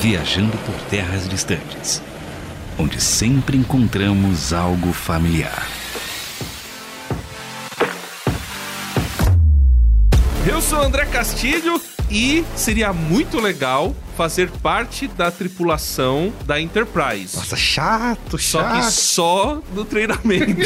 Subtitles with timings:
[0.00, 2.02] viajando por terras distantes,
[2.78, 5.66] onde sempre encontramos algo familiar.
[10.46, 11.80] Eu sou André Castilho
[12.10, 17.36] e seria muito legal fazer parte da tripulação da Enterprise.
[17.36, 18.74] Nossa, chato, Só chato.
[18.84, 20.56] que só no treinamento.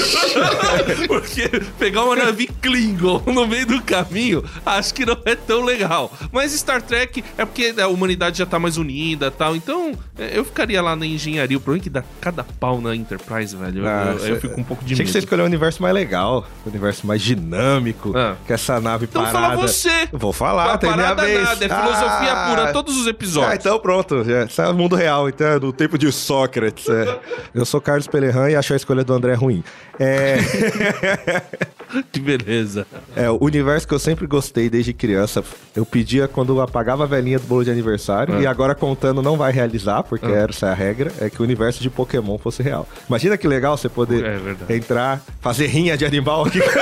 [1.07, 1.49] Porque
[1.79, 6.11] pegar uma nave Klingon no meio do caminho, acho que não é tão legal.
[6.33, 9.55] Mas Star Trek é porque a humanidade já tá mais unida e tal.
[9.55, 11.59] Então, é, eu ficaria lá na engenharia.
[11.59, 13.83] O problema é que dá cada pau na Enterprise, velho.
[13.85, 15.07] Eu- Ah, eu, cê- eu fico um pouco de Tinha medo.
[15.09, 18.37] que você escolher um universo mais legal, um universo mais dinâmico, Ah.
[18.47, 19.39] que essa nave Então parada...
[19.51, 20.09] fala você.
[20.11, 21.43] Vou falar, tem minha parada vez.
[21.43, 22.49] nada, é filosofia Ah.
[22.49, 23.42] pura, todos os episódios.
[23.49, 24.25] Ah, então pronto.
[24.25, 24.45] Já.
[24.45, 26.89] Isso é o mundo real, então, é do tempo de Sócrates.
[26.89, 27.19] é.
[27.55, 29.63] Eu sou Carlos Pelerran e acho a escolha do André ruim.
[29.99, 30.37] É,
[32.11, 32.87] Que beleza.
[33.15, 35.45] é, o universo que eu sempre gostei desde criança.
[35.77, 38.41] Eu pedia quando eu apagava a velhinha do bolo de aniversário, Ah.
[38.41, 41.83] e agora contando não vai realizar, porque essa é a regra, é que o universo
[41.83, 42.89] de Pokémon fosse real.
[43.09, 44.25] Imagina que legal você poder
[44.69, 46.61] É entrar, fazer rinha de animal aqui.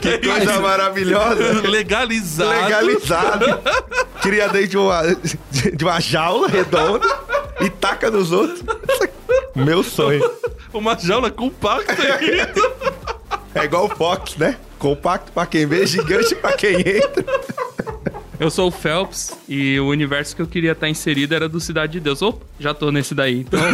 [0.00, 1.60] que coisa maravilhosa.
[1.68, 2.50] Legalizado.
[2.50, 3.46] legalizado.
[4.20, 5.02] Cria dentro de uma,
[5.74, 7.06] de uma jaula redonda
[7.60, 8.62] e taca nos outros.
[9.54, 10.28] Meu sonho.
[10.72, 11.94] Uma jaula compacta.
[13.54, 14.56] É igual o Fox, né?
[14.78, 17.24] Compacto pra quem vê, gigante pra quem entra.
[18.40, 21.92] Eu sou o Phelps e o universo que eu queria estar inserido era do Cidade
[21.92, 22.20] de Deus.
[22.22, 23.40] Opa, já tô nesse daí.
[23.40, 23.60] Então,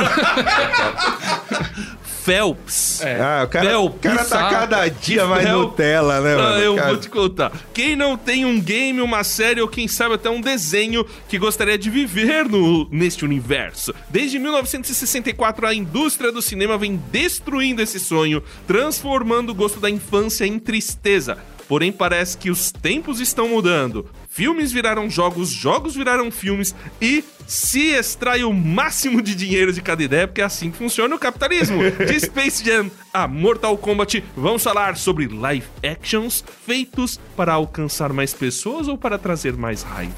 [2.29, 3.01] Phelps.
[3.01, 3.21] É.
[3.21, 5.63] Ah, o cara, Phelps, o cara tá cada dia mais Phelps.
[5.63, 6.49] Nutella, né, mano?
[6.49, 7.53] Ah, eu Cara, vou te contar.
[7.73, 11.79] Quem não tem um game, uma série ou quem sabe até um desenho que gostaria
[11.79, 13.95] de viver no, neste universo?
[14.11, 20.45] Desde 1964, a indústria do cinema vem destruindo esse sonho, transformando o gosto da infância
[20.45, 21.39] em tristeza.
[21.67, 24.07] Porém, parece que os tempos estão mudando.
[24.39, 26.73] Filmes viraram jogos, jogos viraram filmes
[27.03, 31.13] e se extrai o máximo de dinheiro de cada ideia, porque é assim que funciona
[31.13, 31.83] o capitalismo.
[32.07, 38.33] De Space Jam a Mortal Kombat, vamos falar sobre live actions feitos para alcançar mais
[38.33, 40.15] pessoas ou para trazer mais raiva.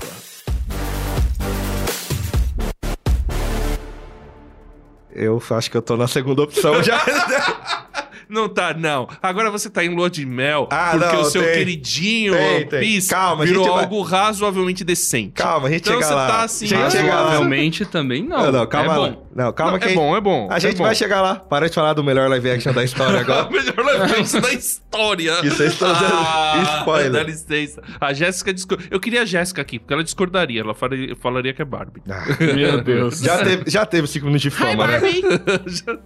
[5.15, 7.03] Eu acho que eu tô na segunda opção já.
[8.31, 9.09] Não tá, não.
[9.23, 11.53] Agora você tá em lua de mel, Ah, porque não, o seu tem.
[11.55, 12.81] queridinho Tem, tem.
[12.81, 15.33] Piece Calma, virou gente vai- algo razoavelmente decente.
[15.33, 16.27] Calma, a gente então chega você lá.
[16.29, 17.21] tá assim, A gente chega lá.
[17.23, 18.45] provavelmente também não.
[18.45, 19.09] Não, não, calma é lá.
[19.11, 19.27] bom.
[19.35, 20.49] Não, calma Não, que é bom, é bom.
[20.51, 20.85] A é gente bom.
[20.85, 21.37] vai chegar lá.
[21.37, 23.47] Para de falar do melhor live action da história agora.
[23.49, 25.37] O melhor live action da história.
[25.41, 27.11] Que vocês estão dando spoiler.
[27.13, 27.83] Dá licença.
[28.01, 28.87] A Jéssica discordou.
[28.91, 30.61] Eu queria a Jéssica aqui, porque ela discordaria.
[30.61, 32.03] Ela faria- falaria que é Barbie.
[32.09, 32.25] Ah,
[32.55, 33.21] Meu Deus.
[33.21, 35.01] Já teve, já teve cinco minutos de fama, né?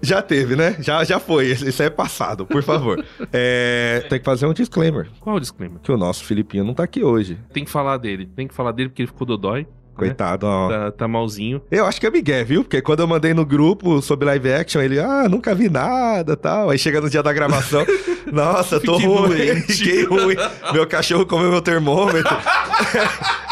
[0.02, 0.76] Já teve, né?
[0.80, 1.46] Já, já foi.
[1.46, 2.13] Isso é passado,
[2.46, 3.04] por favor.
[3.32, 5.08] É, tem que fazer um disclaimer.
[5.20, 5.78] Qual o disclaimer?
[5.80, 7.38] Que o nosso Filipinho não tá aqui hoje.
[7.52, 8.28] Tem que falar dele.
[8.34, 9.66] Tem que falar dele porque ele ficou dodói.
[9.94, 10.68] Coitado, ó.
[10.68, 11.62] Tá, tá malzinho.
[11.70, 12.64] Eu acho que é Miguel, viu?
[12.64, 16.70] Porque quando eu mandei no grupo sobre live action, ele, ah, nunca vi nada tal.
[16.70, 17.86] Aí chega no dia da gravação,
[18.32, 19.72] nossa, tô Fiquei ruim, doente.
[19.72, 20.36] fiquei ruim.
[20.72, 22.36] Meu cachorro comeu meu termômetro.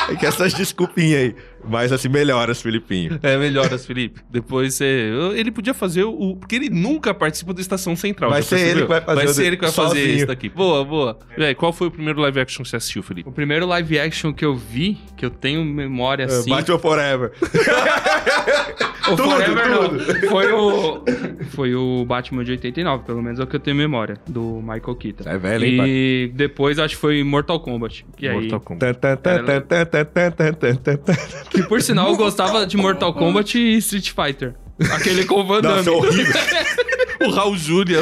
[0.09, 1.37] É que essas desculpinhas aí.
[1.69, 3.19] Mas assim, melhoras, Filipinho.
[3.23, 4.21] É, melhoras, Felipe.
[4.31, 5.11] Depois você.
[5.35, 6.37] Ele podia fazer o.
[6.37, 8.31] Porque ele nunca participa da Estação Central.
[8.31, 8.87] Vai ser ele percebeu?
[8.87, 10.17] que vai fazer Vai ser ele que vai fazer sozinho.
[10.17, 10.49] isso daqui.
[10.49, 11.19] Boa, boa.
[11.37, 13.29] Véi, qual foi o primeiro live action que você assistiu, Felipe?
[13.29, 16.51] O primeiro live action que eu vi, que eu tenho memória É, assim.
[16.51, 17.33] Batman Forever.
[19.05, 19.99] tudo, Forever tudo.
[19.99, 20.29] Não.
[20.31, 21.05] Foi o,
[21.51, 24.95] foi o Batman de 89, pelo menos é o que eu tenho memória, do Michael
[24.97, 25.29] Keaton.
[25.29, 26.37] É velho, hein, E pai?
[26.37, 28.05] depois acho que foi Mortal Kombat.
[28.17, 28.85] Que Mortal aí, Kombat.
[31.51, 34.55] Que por sinal eu gostava de Mortal Kombat e Street Fighter.
[34.95, 36.35] Aquele com o Nossa, é horrível.
[37.21, 38.01] o Raul Júlia.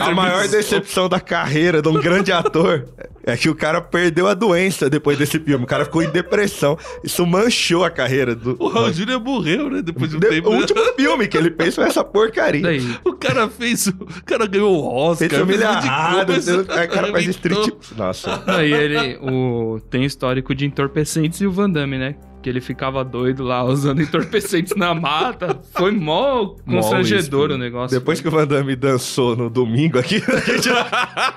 [0.00, 2.86] A maior decepção da carreira de um grande ator
[3.24, 5.64] é que o cara perdeu a doença depois desse filme.
[5.64, 6.78] O cara ficou em depressão.
[7.04, 8.56] Isso manchou a carreira do.
[8.58, 9.82] O Raul Júlia morreu, né?
[9.82, 10.48] Depois de um De- tempo.
[10.50, 12.62] O último filme que ele fez foi essa porcaria.
[12.62, 12.96] Daí.
[13.04, 13.86] O cara fez.
[13.88, 15.28] O cara ganhou o Oscar.
[15.28, 16.64] Fez um.
[16.68, 17.68] Aí o cara faz street.
[17.96, 18.42] Nossa.
[18.46, 22.14] Aí ele o, tem histórico de entorpecentes e o Van Damme, né?
[22.42, 25.60] Que ele ficava doido lá usando entorpecentes na mata.
[25.74, 27.98] Foi mó constrangedor isso, o negócio.
[27.98, 30.68] Depois que o Van Damme dançou no domingo aqui, a gente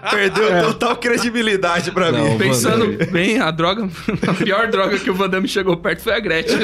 [0.09, 2.38] perdeu total credibilidade pra Não, mim.
[2.38, 3.89] Pensando bem, a droga,
[4.27, 6.59] a pior droga que o Van Damme chegou perto foi a Gretchen.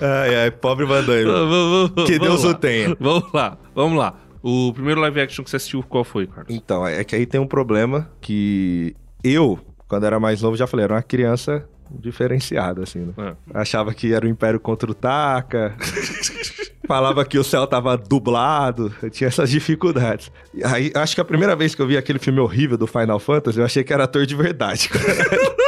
[0.00, 1.24] Ai, ai, pobre Van Damme.
[1.24, 2.50] Vamos- vamos- Que Deus lá.
[2.50, 2.96] o tenha.
[3.00, 4.14] Vamos lá, vamos lá.
[4.42, 6.54] O primeiro live action que você assistiu, qual foi, Carlos?
[6.54, 9.58] Então, é que aí tem um problema que eu,
[9.88, 11.66] quando era mais novo, já falei, era uma criança
[12.00, 13.12] diferenciada, assim, né?
[13.18, 13.60] É.
[13.60, 15.74] Achava que era o Império contra o Taka.
[16.86, 18.94] Falava que o céu tava dublado.
[19.10, 20.30] Tinha essas dificuldades.
[20.52, 23.18] E Aí, acho que a primeira vez que eu vi aquele filme horrível do Final
[23.18, 24.90] Fantasy, eu achei que era ator de verdade.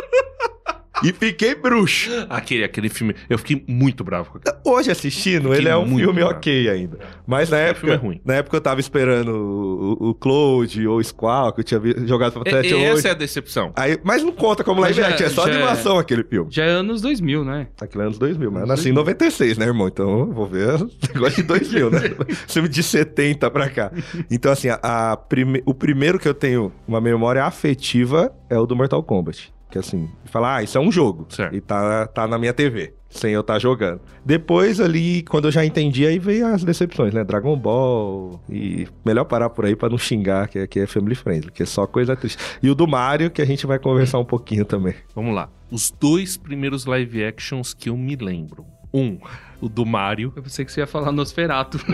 [1.02, 2.10] e fiquei bruxo.
[2.28, 4.56] Aquele, aquele filme, eu fiquei muito bravo com aquele.
[4.64, 6.30] Hoje assistindo, ele é um filme bravo.
[6.32, 6.98] ok ainda.
[7.26, 8.20] Mas na época, filme é ruim.
[8.24, 12.32] na época eu tava esperando o, o, Cloud ou o Squall, que eu tinha jogado
[12.40, 12.84] pra E- 7 e hoje.
[12.86, 13.72] essa é a decepção.
[13.76, 16.50] Aí, mas não conta como live Já- action, é só já- animação aquele filme.
[16.50, 17.68] Já é anos 2000, né?
[17.80, 19.88] Aquilo é anos 2000, mas eu nasci em 96, né, irmão?
[19.88, 20.78] Então eu vou ver
[21.14, 22.00] negócio de 2000, né?
[22.48, 23.90] Filme de 70 pra cá.
[24.30, 24.78] Então, assim, a,
[25.12, 29.52] a prime- o primeiro que eu tenho uma memória afetiva é o do Mortal Kombat.
[29.70, 31.26] Que assim, fala, ah, isso é um jogo.
[31.28, 31.54] Certo.
[31.54, 34.00] E tá, tá na minha TV, sem eu estar jogando.
[34.24, 37.24] Depois ali, quando eu já entendi, aí veio as decepções, né?
[37.24, 38.40] Dragon Ball.
[38.48, 41.66] E melhor parar por aí pra não xingar, que aqui é family friendly, que é
[41.66, 42.38] só coisa triste.
[42.62, 44.94] E o do Mario, que a gente vai conversar um pouquinho também.
[45.14, 45.48] Vamos lá.
[45.70, 48.64] Os dois primeiros live actions que eu me lembro.
[48.94, 49.18] Um,
[49.60, 50.32] o do Mario.
[50.36, 51.78] Eu pensei que você ia falar Nosferatu.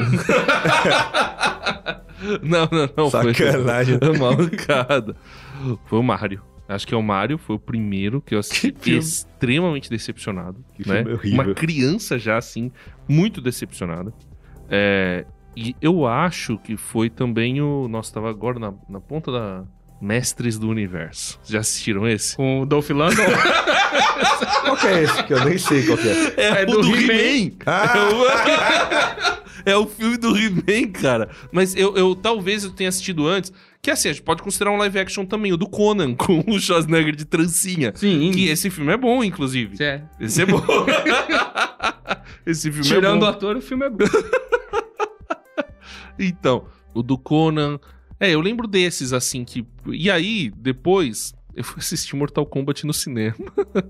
[2.41, 3.11] Não, não, não.
[3.11, 3.99] Sacanagem.
[4.17, 5.17] Foi mancada.
[5.87, 6.41] Foi o Mario.
[6.75, 10.65] Acho que é o Mario, foi o primeiro que eu assisti Que extremamente decepcionado.
[10.75, 11.05] Que né?
[11.25, 12.71] Uma criança já, assim,
[13.09, 14.13] muito decepcionada.
[14.69, 15.25] É,
[15.57, 17.87] e eu acho que foi também o.
[17.89, 19.65] Nossa, tava agora na, na ponta da
[20.01, 21.39] Mestres do Universo.
[21.45, 22.37] Já assistiram esse?
[22.37, 23.29] Com o Dolph Lundgren.
[24.65, 25.23] Qual que é esse?
[25.25, 26.35] Que eu nem sei qual que é.
[26.37, 27.57] É, É do He-Man.
[27.67, 31.29] Ah, É o filme do He-Man, cara.
[31.53, 33.53] Mas eu, eu talvez eu tenha assistido antes.
[33.85, 36.61] Que assim, a gente pode considerar um live action também, o do Conan, com o
[36.61, 37.93] Schwarzenegger de trancinha.
[37.97, 38.31] Sim.
[38.31, 39.83] Que esse filme é bom, inclusive.
[39.83, 40.05] É.
[40.21, 40.63] Esse é bom.
[42.47, 43.37] esse filme Tirando o é bom.
[43.37, 44.05] ator, o filme é bom.
[46.19, 47.81] Então, o do Conan.
[48.21, 49.67] É, eu lembro desses, assim, que.
[49.89, 51.35] E aí, depois.
[51.55, 53.35] Eu fui assistir Mortal Kombat no cinema.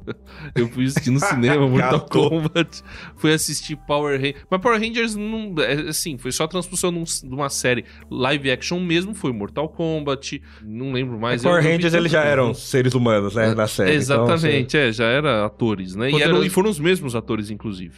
[0.55, 2.01] eu fui assistir no cinema Mortal.
[2.01, 2.83] Kombat.
[3.17, 4.45] Fui assistir Power Rangers.
[4.51, 8.51] Mas Power Rangers, não, é, assim, foi só a transposição num- de uma série live
[8.51, 9.15] action mesmo.
[9.15, 10.43] Foi Mortal Kombat.
[10.63, 11.43] Não lembro mais.
[11.43, 13.55] Power eu vi Rangers eles já eram seres humanos, né?
[13.55, 13.91] Na série.
[13.97, 16.11] Então, Exatamente, é, já era atores, né?
[16.11, 17.95] E, eram, e foram os mesmos atores, inclusive.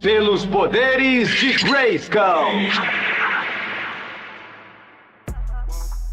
[0.00, 3.19] Pelos poderes de Grayskull.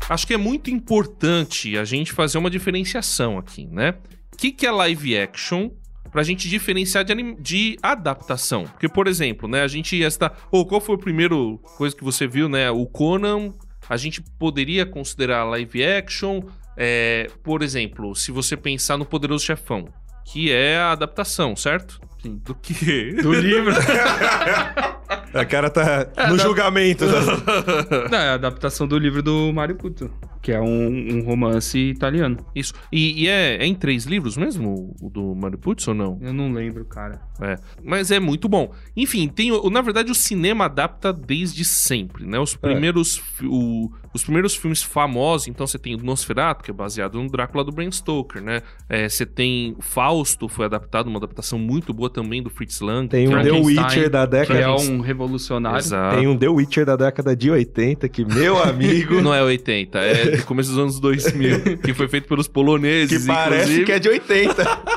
[0.09, 3.95] Acho que é muito importante a gente fazer uma diferenciação aqui, né?
[4.33, 5.69] O que, que é live action
[6.11, 8.63] pra gente diferenciar de, anim- de adaptação?
[8.65, 10.37] Porque, por exemplo, né, a gente ia estar...
[10.51, 12.71] Ô, qual foi o primeiro coisa que você viu, né?
[12.71, 13.53] O Conan,
[13.89, 16.41] a gente poderia considerar live action.
[16.77, 19.89] é, por exemplo, se você pensar no Poderoso Chefão,
[20.25, 21.99] que é a adaptação, certo?
[22.21, 22.39] Sim.
[22.45, 23.13] Do que?
[23.21, 23.73] Do livro.
[25.33, 27.05] A cara tá no julgamento.
[27.05, 27.11] né?
[28.11, 30.09] Não, é a adaptação do livro do Mario Puto.
[30.41, 32.37] Que é um, um romance italiano.
[32.55, 32.73] Isso.
[32.91, 36.17] E, e é, é em três livros mesmo, o do Mario Puzo ou não?
[36.21, 37.19] Eu não lembro, cara.
[37.41, 38.71] É, mas é muito bom.
[38.95, 42.39] Enfim, tem, o- na verdade o cinema adapta desde sempre, né?
[42.39, 46.73] Os primeiros, fi- o- os primeiros filmes famosos, então você tem o Nosferatu, que é
[46.73, 48.61] baseado no Drácula do Bram Stoker, né?
[48.87, 53.07] É, você tem Fausto, foi adaptado, uma adaptação muito boa também do Fritz Lang.
[53.09, 54.59] Tem um The Witcher da Que década.
[54.59, 55.77] é um revolucionário.
[55.79, 56.15] Exato.
[56.15, 60.37] Tem um The Witcher da década de 80 que, meu amigo, Não é 80, é
[60.37, 63.85] do começo dos anos 2000, que foi feito pelos que poloneses, parece inclusive.
[63.85, 64.96] que é de 80.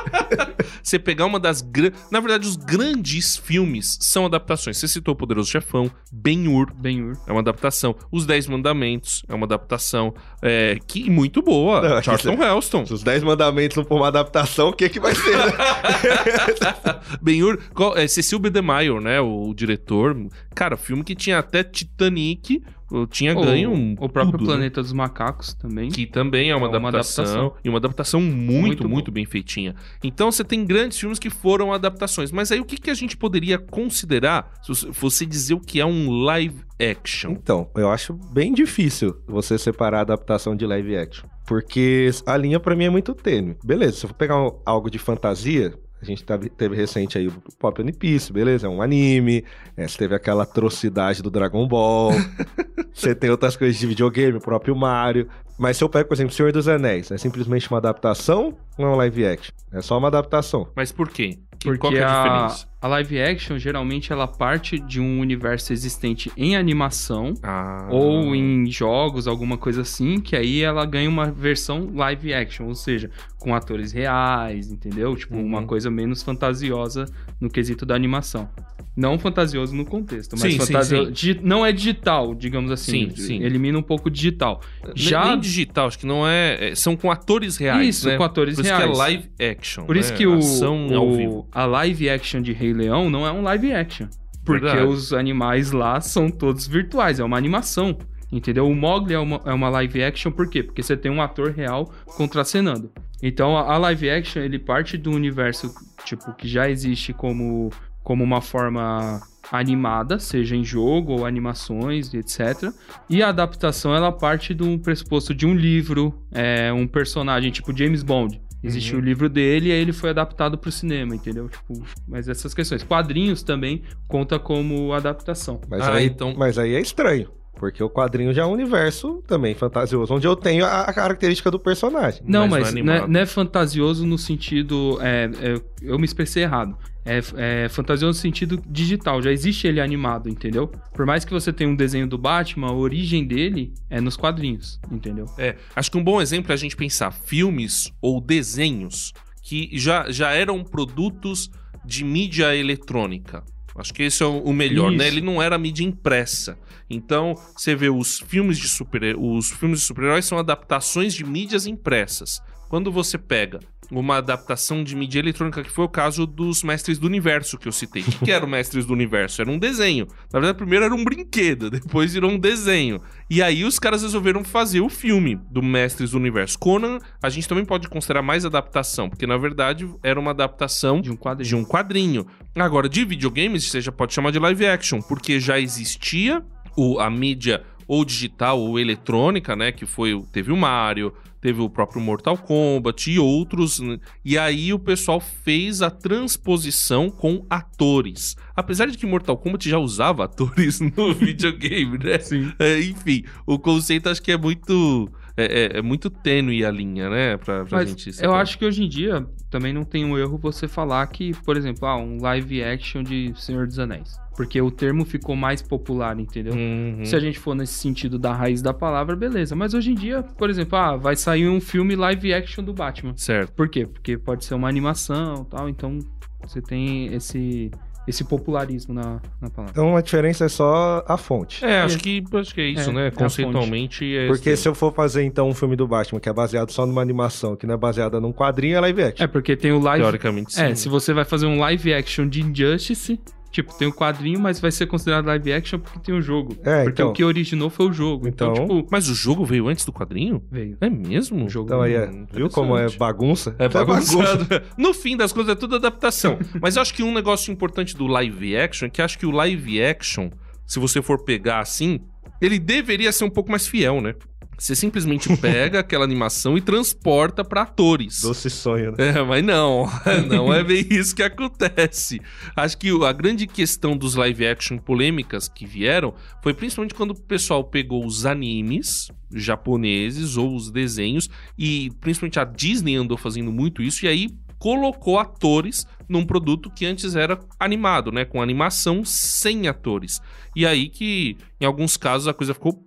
[0.83, 1.99] Você pegar uma das grandes.
[2.11, 4.77] Na verdade, os grandes filmes são adaptações.
[4.77, 7.17] Você citou o Poderoso Chefão, Ben-Hur Ben-Hur.
[7.27, 7.95] é uma adaptação.
[8.11, 10.13] Os Dez Mandamentos é uma adaptação.
[10.41, 11.81] É, que muito boa.
[11.81, 12.85] Não, que Charlton Heston.
[12.85, 15.37] Se os 10 mandamentos não for uma adaptação, o que que vai ser?
[15.37, 15.43] né?
[17.21, 17.59] Ben-Hur.
[17.73, 18.49] qual- É, Cecil B.
[18.49, 19.19] DeMille, né?
[19.21, 20.15] O, o diretor.
[20.55, 22.63] Cara, filme que tinha até Titanic.
[22.91, 24.53] Eu Tinha O- ganho um, O próprio tudo, né?
[24.55, 25.89] Planeta dos Macacos também.
[25.89, 27.53] Que também é uma, É uma adaptação, adaptação.
[27.63, 29.75] E uma adaptação muito, Muito muito, bem feitinha.
[30.03, 32.31] Então você tem grandes filmes que foram adaptações.
[32.31, 35.85] Mas aí o que, que a gente poderia considerar se você- dizer o que é
[35.85, 37.31] um live action?
[37.31, 41.27] Então, eu acho bem difícil você separar a adaptação de live action.
[41.47, 43.55] Porque a linha pra mim é muito tênue.
[43.63, 47.33] Beleza, se eu for pegar algo de fantasia, a gente teve, teve recente aí o
[47.59, 48.67] Pop One Piece, beleza?
[48.67, 49.43] É um anime.
[49.77, 52.11] é, você teve aquela atrocidade do Dragon Ball.
[52.93, 55.27] você tem outras coisas de videogame, o próprio Mario.
[55.57, 58.89] Mas se eu pego, por exemplo, Senhor dos Anéis, é simplesmente uma adaptação ou é
[58.89, 59.53] um live action?
[59.71, 60.67] É só uma adaptação.
[60.75, 61.37] Mas por quê?
[61.59, 62.70] Que- Porque Qual que é a a, diferença?
[62.81, 68.65] A live action, geralmente, ela parte de um universo existente em animação Ah, ou em
[68.71, 73.53] jogos, alguma coisa assim, que aí ela ganha uma versão live action, ou seja, com
[73.53, 75.15] atores reais, entendeu?
[75.15, 75.45] Tipo, Uhum.
[75.45, 77.05] uma coisa menos fantasiosa
[77.39, 78.49] no quesito da animação.
[78.93, 81.11] Não fantasioso no contexto, mas Sim, sim, fantasio- sim.
[81.13, 83.09] digi- não é digital, digamos assim.
[83.11, 83.41] Sim, sim.
[83.41, 84.59] Elimina um pouco digital.
[84.83, 86.71] Nem- Já Nem digital, acho que não é.
[86.71, 87.87] é- São com atores reais.
[87.95, 88.17] Isso, né?
[88.17, 88.85] com atores Por isso reais.
[88.85, 89.85] que é live action.
[89.85, 90.17] Por isso né?
[90.17, 91.47] que o, Ação o- ao vivo.
[91.53, 94.07] a live action de Rei Leão não é um live action.
[94.43, 94.87] Porque Verdade.
[94.87, 97.97] os animais lá são todos virtuais, é uma animação.
[98.31, 98.67] Entendeu?
[98.67, 100.63] O Mogli é uma, é uma live action, por quê?
[100.63, 102.89] Porque você tem um ator real contracenando.
[103.21, 105.73] Então a, a live action, ele parte do universo,
[106.05, 107.69] tipo, que já existe como,
[108.03, 112.71] como uma forma animada, seja em jogo ou animações, etc.
[113.09, 118.01] E a adaptação, ela parte do pressuposto de um livro, é, um personagem tipo James
[118.01, 118.41] Bond.
[118.63, 121.49] Existe o livro dele e aí ele foi adaptado pro cinema, entendeu?
[121.49, 122.83] Tipo, mas essas questões.
[122.83, 125.59] Quadrinhos também conta como adaptação.
[125.67, 127.29] Mas, Ah, aí, então- mas aí é estranho.
[127.55, 131.51] Porque o quadrinho já é um universo também fantasioso, onde eu tenho a, a característica
[131.51, 132.21] do personagem.
[132.25, 134.97] Não, Mas não é mas não é, não é fantasioso no sentido.
[135.01, 136.75] é, é, eu me expressei errado.
[137.03, 137.19] É,
[137.65, 139.21] é fantasioso no sentido digital.
[139.21, 140.67] Já existe ele animado, entendeu?
[140.67, 144.79] Por mais que você tenha um desenho do Batman, a origem dele é nos quadrinhos,
[144.91, 145.25] entendeu?
[145.37, 150.11] É, acho que um bom exemplo é a gente pensar filmes ou desenhos que já,
[150.11, 151.49] já eram produtos
[151.83, 153.43] de mídia eletrônica.
[153.75, 155.07] Acho que esse é o melhor, né?
[155.07, 155.15] Isso.
[155.15, 156.57] Ele não era mídia impressa.
[156.89, 161.65] Então, você vê os filmes de super os filmes de super-heróis são adaptações de mídias
[161.65, 162.41] impressas.
[162.69, 163.59] Quando você pega
[163.91, 167.71] uma adaptação de mídia eletrônica, que foi o caso dos Mestres do Universo que eu
[167.71, 168.01] citei.
[168.01, 169.41] O que, era o Mestres do Universo?
[169.41, 170.07] Era um desenho.
[170.31, 173.01] Na verdade, primeiro era um brinquedo, depois virou um desenho.
[173.29, 176.57] E aí os caras resolveram fazer o filme do Mestres do Universo.
[176.57, 181.11] Conan, a gente também pode considerar mais adaptação, porque na verdade era uma adaptação De
[181.11, 181.49] um quadrinho.
[181.49, 182.25] de um quadrinho.
[182.55, 186.43] Agora, de videogames, você já pode chamar de live action, porque já existia
[186.77, 189.71] o, a mídia ou digital ou eletrônica, né?
[189.71, 190.21] Que foi.
[190.31, 193.79] Teve o Mario, teve o próprio Mortal Kombat e outros.
[193.79, 198.35] né, E aí o pessoal fez a transposição com atores.
[198.55, 202.19] Apesar de que Mortal Kombat já usava atores no videogame, né?
[202.19, 202.53] Sim.
[202.59, 205.09] É, enfim, o conceito acho que é muito.
[205.37, 205.45] É,
[205.75, 207.37] é- é muito tênue a linha, né?
[207.37, 210.37] Pra, pra Mas gente eu acho que hoje em dia também não tem um erro
[210.37, 214.19] você falar que, por exemplo, ah, um live action de Senhor dos Anéis.
[214.35, 216.53] Porque o termo ficou mais popular, entendeu?
[216.53, 217.03] Uhum.
[217.05, 219.55] Se a gente for nesse sentido da raiz da palavra, beleza.
[219.55, 223.13] Mas hoje em dia, por exemplo, ah, vai sair um filme live action do Batman.
[223.15, 223.51] Certo.
[223.53, 223.85] Por quê?
[223.85, 225.99] Porque pode ser uma animação tal, então
[226.41, 227.69] você tem esse,
[228.07, 229.71] esse popularismo na, na palavra.
[229.71, 231.63] Então a diferença é só a fonte.
[231.63, 233.07] É, acho que, acho que é isso, É, né?
[233.07, 236.33] é Conceitualmente é Porque se eu for fazer então um filme do Batman que é
[236.33, 239.23] baseado só numa animação, que não é baseada num quadrinho, é live action.
[239.23, 240.03] É, porque tem o live.
[240.03, 240.63] Teoricamente, sim.
[240.63, 243.19] É, se você vai fazer um live action de Injustice,
[243.51, 246.55] tipo, tem o quadrinho, mas vai ser considerado live action porque tem o jogo.
[246.63, 247.09] É, porque então.
[247.09, 248.27] o que originou foi o jogo.
[248.27, 250.41] Então, Então- tipo, Mas o jogo veio antes do quadrinho?
[250.49, 250.77] veio.
[250.81, 251.45] É mesmo?
[251.45, 253.55] O jogo Então aí é, viu como é bagunça?
[253.59, 254.47] É Isso bagunçado.
[254.77, 256.39] No fim das contas, é tudo adaptação.
[256.61, 259.31] Mas eu acho que um negócio importante do live action é que acho que o
[259.31, 260.29] live action,
[260.65, 261.99] se você for pegar assim,
[262.41, 264.15] ele deveria ser um pouco mais fiel, né?
[264.61, 268.21] Você simplesmente pega aquela animação e transporta pra atores.
[268.21, 269.09] Doce sonho, né?
[269.09, 269.89] É, mas não,
[270.29, 272.21] não é bem isso que acontece.
[272.55, 276.13] Acho que a grande questão dos live action polêmicas que vieram
[276.43, 281.27] foi principalmente quando o pessoal pegou os animes japoneses ou os desenhos
[281.57, 286.85] e principalmente a Disney andou fazendo muito isso e aí colocou atores num produto que
[286.85, 290.21] antes era animado, né, com animação sem atores.
[290.55, 292.85] E aí que em alguns casos a coisa ficou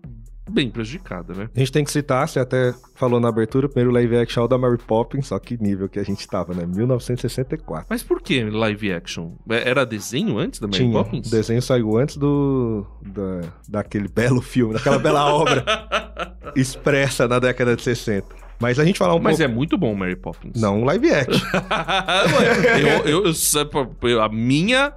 [0.50, 1.48] bem prejudicada, né?
[1.54, 4.44] A gente tem que citar, você até falou na abertura, o primeiro live action é
[4.44, 6.66] o da Mary Poppins, só que nível que a gente tava, né?
[6.66, 7.86] 1964.
[7.88, 9.32] Mas por que live action?
[9.48, 10.92] É- Era desenho antes da Mary Tinha.
[10.92, 11.28] Poppins?
[11.28, 15.64] O desenho saiu antes do da, daquele belo filme, daquela bela obra
[16.54, 18.26] expressa na década de 60.
[18.60, 19.50] Mas a gente falar um Mas pouco...
[19.50, 20.60] é muito bom Mary Poppins.
[20.60, 21.44] Não live action.
[23.04, 23.32] eu, eu,
[24.02, 24.92] eu- a minha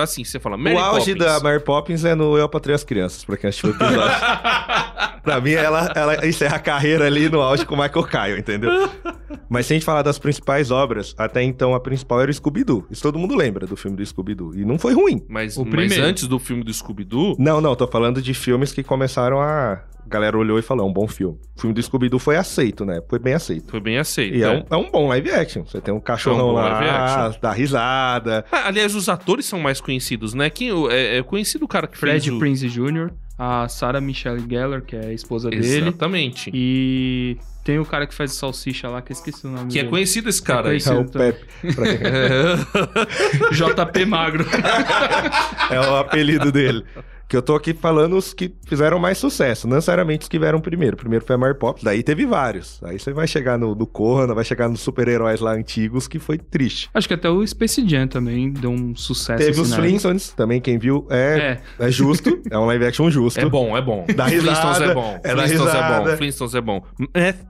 [0.00, 1.18] assim, você fala Mary o auge Poppins.
[1.18, 4.16] da Mary Poppins é no Eu Patrei as Crianças, pra quem assistiu o episódio.
[5.22, 8.88] pra mim, ela, ela encerra a carreira ali no auge com o Michael Kyle, entendeu?
[9.48, 12.86] Mas se a gente falar das principais obras, até então a principal era o Scooby-Doo.
[12.90, 14.54] Isso todo mundo lembra do filme do Scooby-Doo.
[14.54, 15.24] E não foi ruim.
[15.28, 16.04] Mas, O mas primeiro.
[16.04, 19.82] antes do filme do Scooby-Doo, Não, não, tô falando de filmes que começaram a.
[20.04, 21.38] A galera olhou e falou: é um bom filme.
[21.54, 23.02] O filme do Scooby-Doo foi aceito, né?
[23.10, 23.70] Foi bem aceito.
[23.70, 24.34] foi bem aceito.
[24.36, 24.64] E é, né?
[24.70, 25.64] um, é um bom live action.
[25.66, 27.40] Você tem um cachorrão bom lá, live action.
[27.42, 28.44] dá risada.
[28.50, 30.48] Ah, aliás, os atores são mais conhecidos, né?
[30.48, 32.38] Quem, o- é, é conhecido o cara que Fred fez o...
[32.38, 35.66] Prinze Jr., a Sarah Michelle Gellar, que é a esposa dele.
[35.66, 36.50] Exatamente.
[36.54, 37.36] E
[37.68, 39.90] tem o cara que faz salsicha lá, que eu esqueci o nome Que é dele.
[39.90, 40.82] conhecido esse cara É aí.
[40.86, 41.18] É o tá.
[41.18, 41.44] Pepe.
[41.60, 41.74] Quem-
[43.52, 44.46] JP Magro.
[45.70, 46.82] É o apelido dele.
[47.28, 50.60] Que eu tô aqui falando os que fizeram mais sucesso, não necessariamente os que vieram
[50.60, 50.96] primeiro.
[50.96, 52.82] Primeiro foi a Mary Poppins, daí teve vários.
[52.82, 56.38] Aí você vai chegar no, no Corra, vai chegar nos super-heróis lá antigos, que foi
[56.38, 56.88] triste.
[56.94, 59.38] Acho que até o Space Jam também deu um sucesso.
[59.38, 59.76] teve assim, os né?
[59.76, 61.90] Flintstones, também quem viu é, é.
[61.90, 63.38] justo, é um live action justo.
[63.38, 64.06] É bom, é bom.
[64.16, 65.20] Dá risada, Flintstones é bom.
[65.22, 66.16] é da Flintstones é bom.
[66.16, 66.82] Flintstones é bom.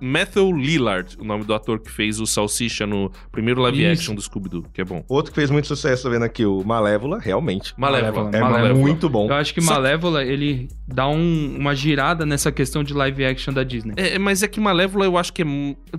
[0.01, 3.93] Matthew Lillard, o nome do ator que fez o Salsicha no primeiro live Isso.
[4.01, 5.05] action do Scooby-Doo, que é bom.
[5.09, 7.73] Outro que fez muito sucesso, tô vendo aqui, o Malévola, realmente.
[7.77, 8.31] Malévola.
[8.33, 8.75] É Malévola.
[8.75, 9.29] muito bom.
[9.29, 13.63] Eu acho que- Malévola, ele dá um- uma girada nessa questão de live action da
[13.63, 13.95] Disney.
[13.97, 15.47] É, mas é que Malévola eu acho que é.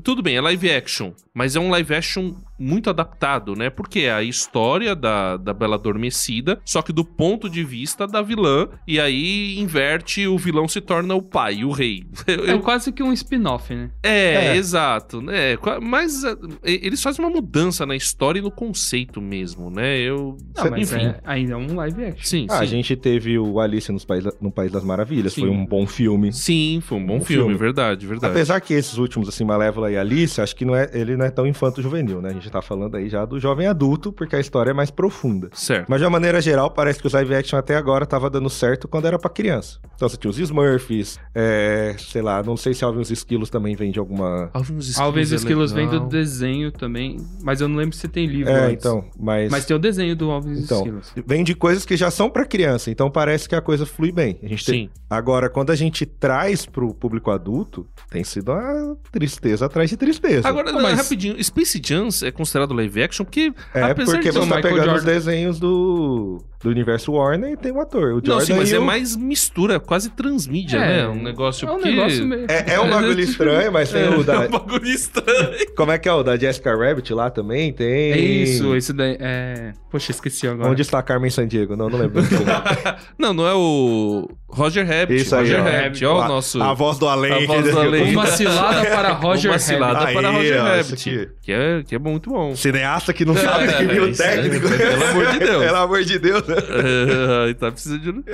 [0.03, 3.69] Tudo bem, é live action, mas é um live action muito adaptado, né?
[3.69, 8.21] Porque é a história da, da Bela Adormecida, só que do ponto de vista da
[8.21, 12.03] vilã, e aí inverte o vilão se torna o pai, o rei.
[12.27, 13.89] Eu- É eu- quase que um spin-off, né?
[14.03, 14.55] É, É.
[14.55, 15.23] exato.
[15.29, 19.97] É, qua- mas é, eles fazem uma mudança na história e no conceito mesmo, né?
[19.99, 20.37] Eu.
[20.55, 21.05] Não, mas enfim.
[21.05, 22.23] é- ainda é um live action.
[22.25, 22.63] Sim, Ah, sim.
[22.63, 25.41] a gente teve o Alice nos País, no País das Maravilhas, Sim.
[25.41, 26.31] foi um bom filme.
[26.33, 27.57] Sim, foi um bom Um filme, filme.
[27.57, 28.31] verdade, verdade.
[28.31, 31.31] Apesar que esses últimos, assim, Malévola e Alice, acho que não é, ele não é
[31.31, 32.29] tão infanto-juvenil, né?
[32.29, 35.49] A gente tá falando aí já do jovem adulto, porque a história é mais profunda.
[35.53, 35.87] Certo.
[35.89, 38.87] Mas de uma maneira geral, parece que os live action até agora tava dando certo
[38.87, 39.79] quando era pra criança.
[39.95, 43.75] Então você tinha os Smurfs, é, sei lá, não sei se Alvin os Esquilos também
[43.75, 44.49] vem de alguma...
[44.53, 48.25] Alvin os Alves é Esquilos vem do desenho também, mas eu não lembro se tem
[48.27, 48.85] livro É, antes.
[48.85, 49.51] então, mas...
[49.51, 51.13] Mas tem o desenho do Alves Então, Esquilos.
[51.25, 54.39] vem de coisas que já são pra criança, então parece que a coisa flui bem.
[54.43, 54.89] A gente tem- Sim.
[55.09, 60.47] Agora, quando a gente traz pro público adulto, tem sido uma tristeza atrás de tristeza.
[60.47, 64.37] Agora, Não, mas- rapidinho, Space Jams é considerado live action porque, é apesar porque de...
[64.37, 65.05] você tá pegando os Jordan.
[65.05, 68.07] desenhos do, do universo Warner e tem um ator.
[68.07, 71.07] O Jordan Não, sim, mas é o- mais mistura, quase transmídia, É, né?
[71.07, 71.89] Um negócio é um porque...
[71.91, 72.45] negócio meio...
[72.49, 74.39] É, é um bagulho estranho, mas tem o É da...
[74.41, 75.49] um bagulho estranho.
[75.75, 77.71] Como é que é o da Jessica Rabbit lá também?
[77.71, 77.87] Tem...
[78.11, 79.71] É isso, esse daí é...
[79.89, 80.69] Poxa, esqueci agora.
[80.69, 81.75] Onde está Carmen Sandiego?
[81.75, 82.21] Não, não lembro.
[83.17, 85.21] Não, não é o Roger Rabbit.
[85.21, 85.63] Isso aí, Roger ó.
[85.63, 86.61] Rabbit, ó o a, nosso...
[86.61, 87.43] a voz do além.
[87.43, 88.11] A voz do além.
[88.13, 90.13] Uma cilada para Roger Uma cilada Rabbit.
[90.13, 91.29] para Roger ó, Rabbit.
[91.41, 92.55] Que é, que é muito bom.
[92.55, 94.67] Cineasta que não sabe É, o isso aí, técnico.
[94.69, 95.63] pelo amor de Deus.
[95.65, 96.43] Pelo amor de Deus.
[96.55, 97.53] Né?
[97.59, 98.23] Tá precisando de...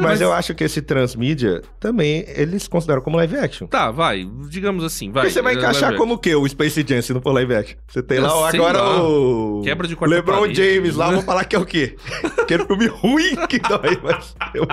[0.00, 3.66] Mas, eu acho que esse transmídia também eles consideram como live action.
[3.66, 4.28] Tá, vai.
[4.48, 5.24] Digamos assim, vai.
[5.24, 6.36] Porque você vai encaixar Live como o quê?
[6.36, 7.76] O Space Jam, se não for live action.
[7.88, 9.02] Você tem lá sei agora lá.
[9.02, 9.60] o...
[9.64, 10.74] Quebra de quarta LeBron parede.
[10.74, 11.96] James lá, vou falar que é o quê?
[12.38, 14.36] Aquele filme ruim que dói, mas...
[14.54, 14.66] Eu.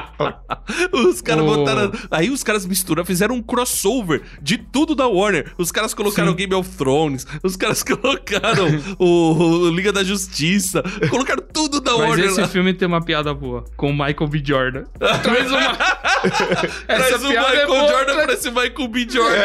[1.10, 1.92] Os caras O- botaram.
[2.12, 5.54] Aí os caras misturaram, fizeram um crossover de tudo da Warner.
[5.58, 6.36] Os caras colocaram Sim.
[6.38, 8.68] Game of Thrones, os caras colocaram
[9.00, 12.48] o, o Liga da Justiça, colocaram tudo da Mas esse lá.
[12.48, 14.42] filme tem uma piada boa, com o Michael B.
[14.44, 14.84] Jordan.
[15.24, 15.76] Traz uma...
[16.88, 19.08] Traz o piada Michael é boa, Jordan pra esse Michael B.
[19.10, 19.36] Jordan.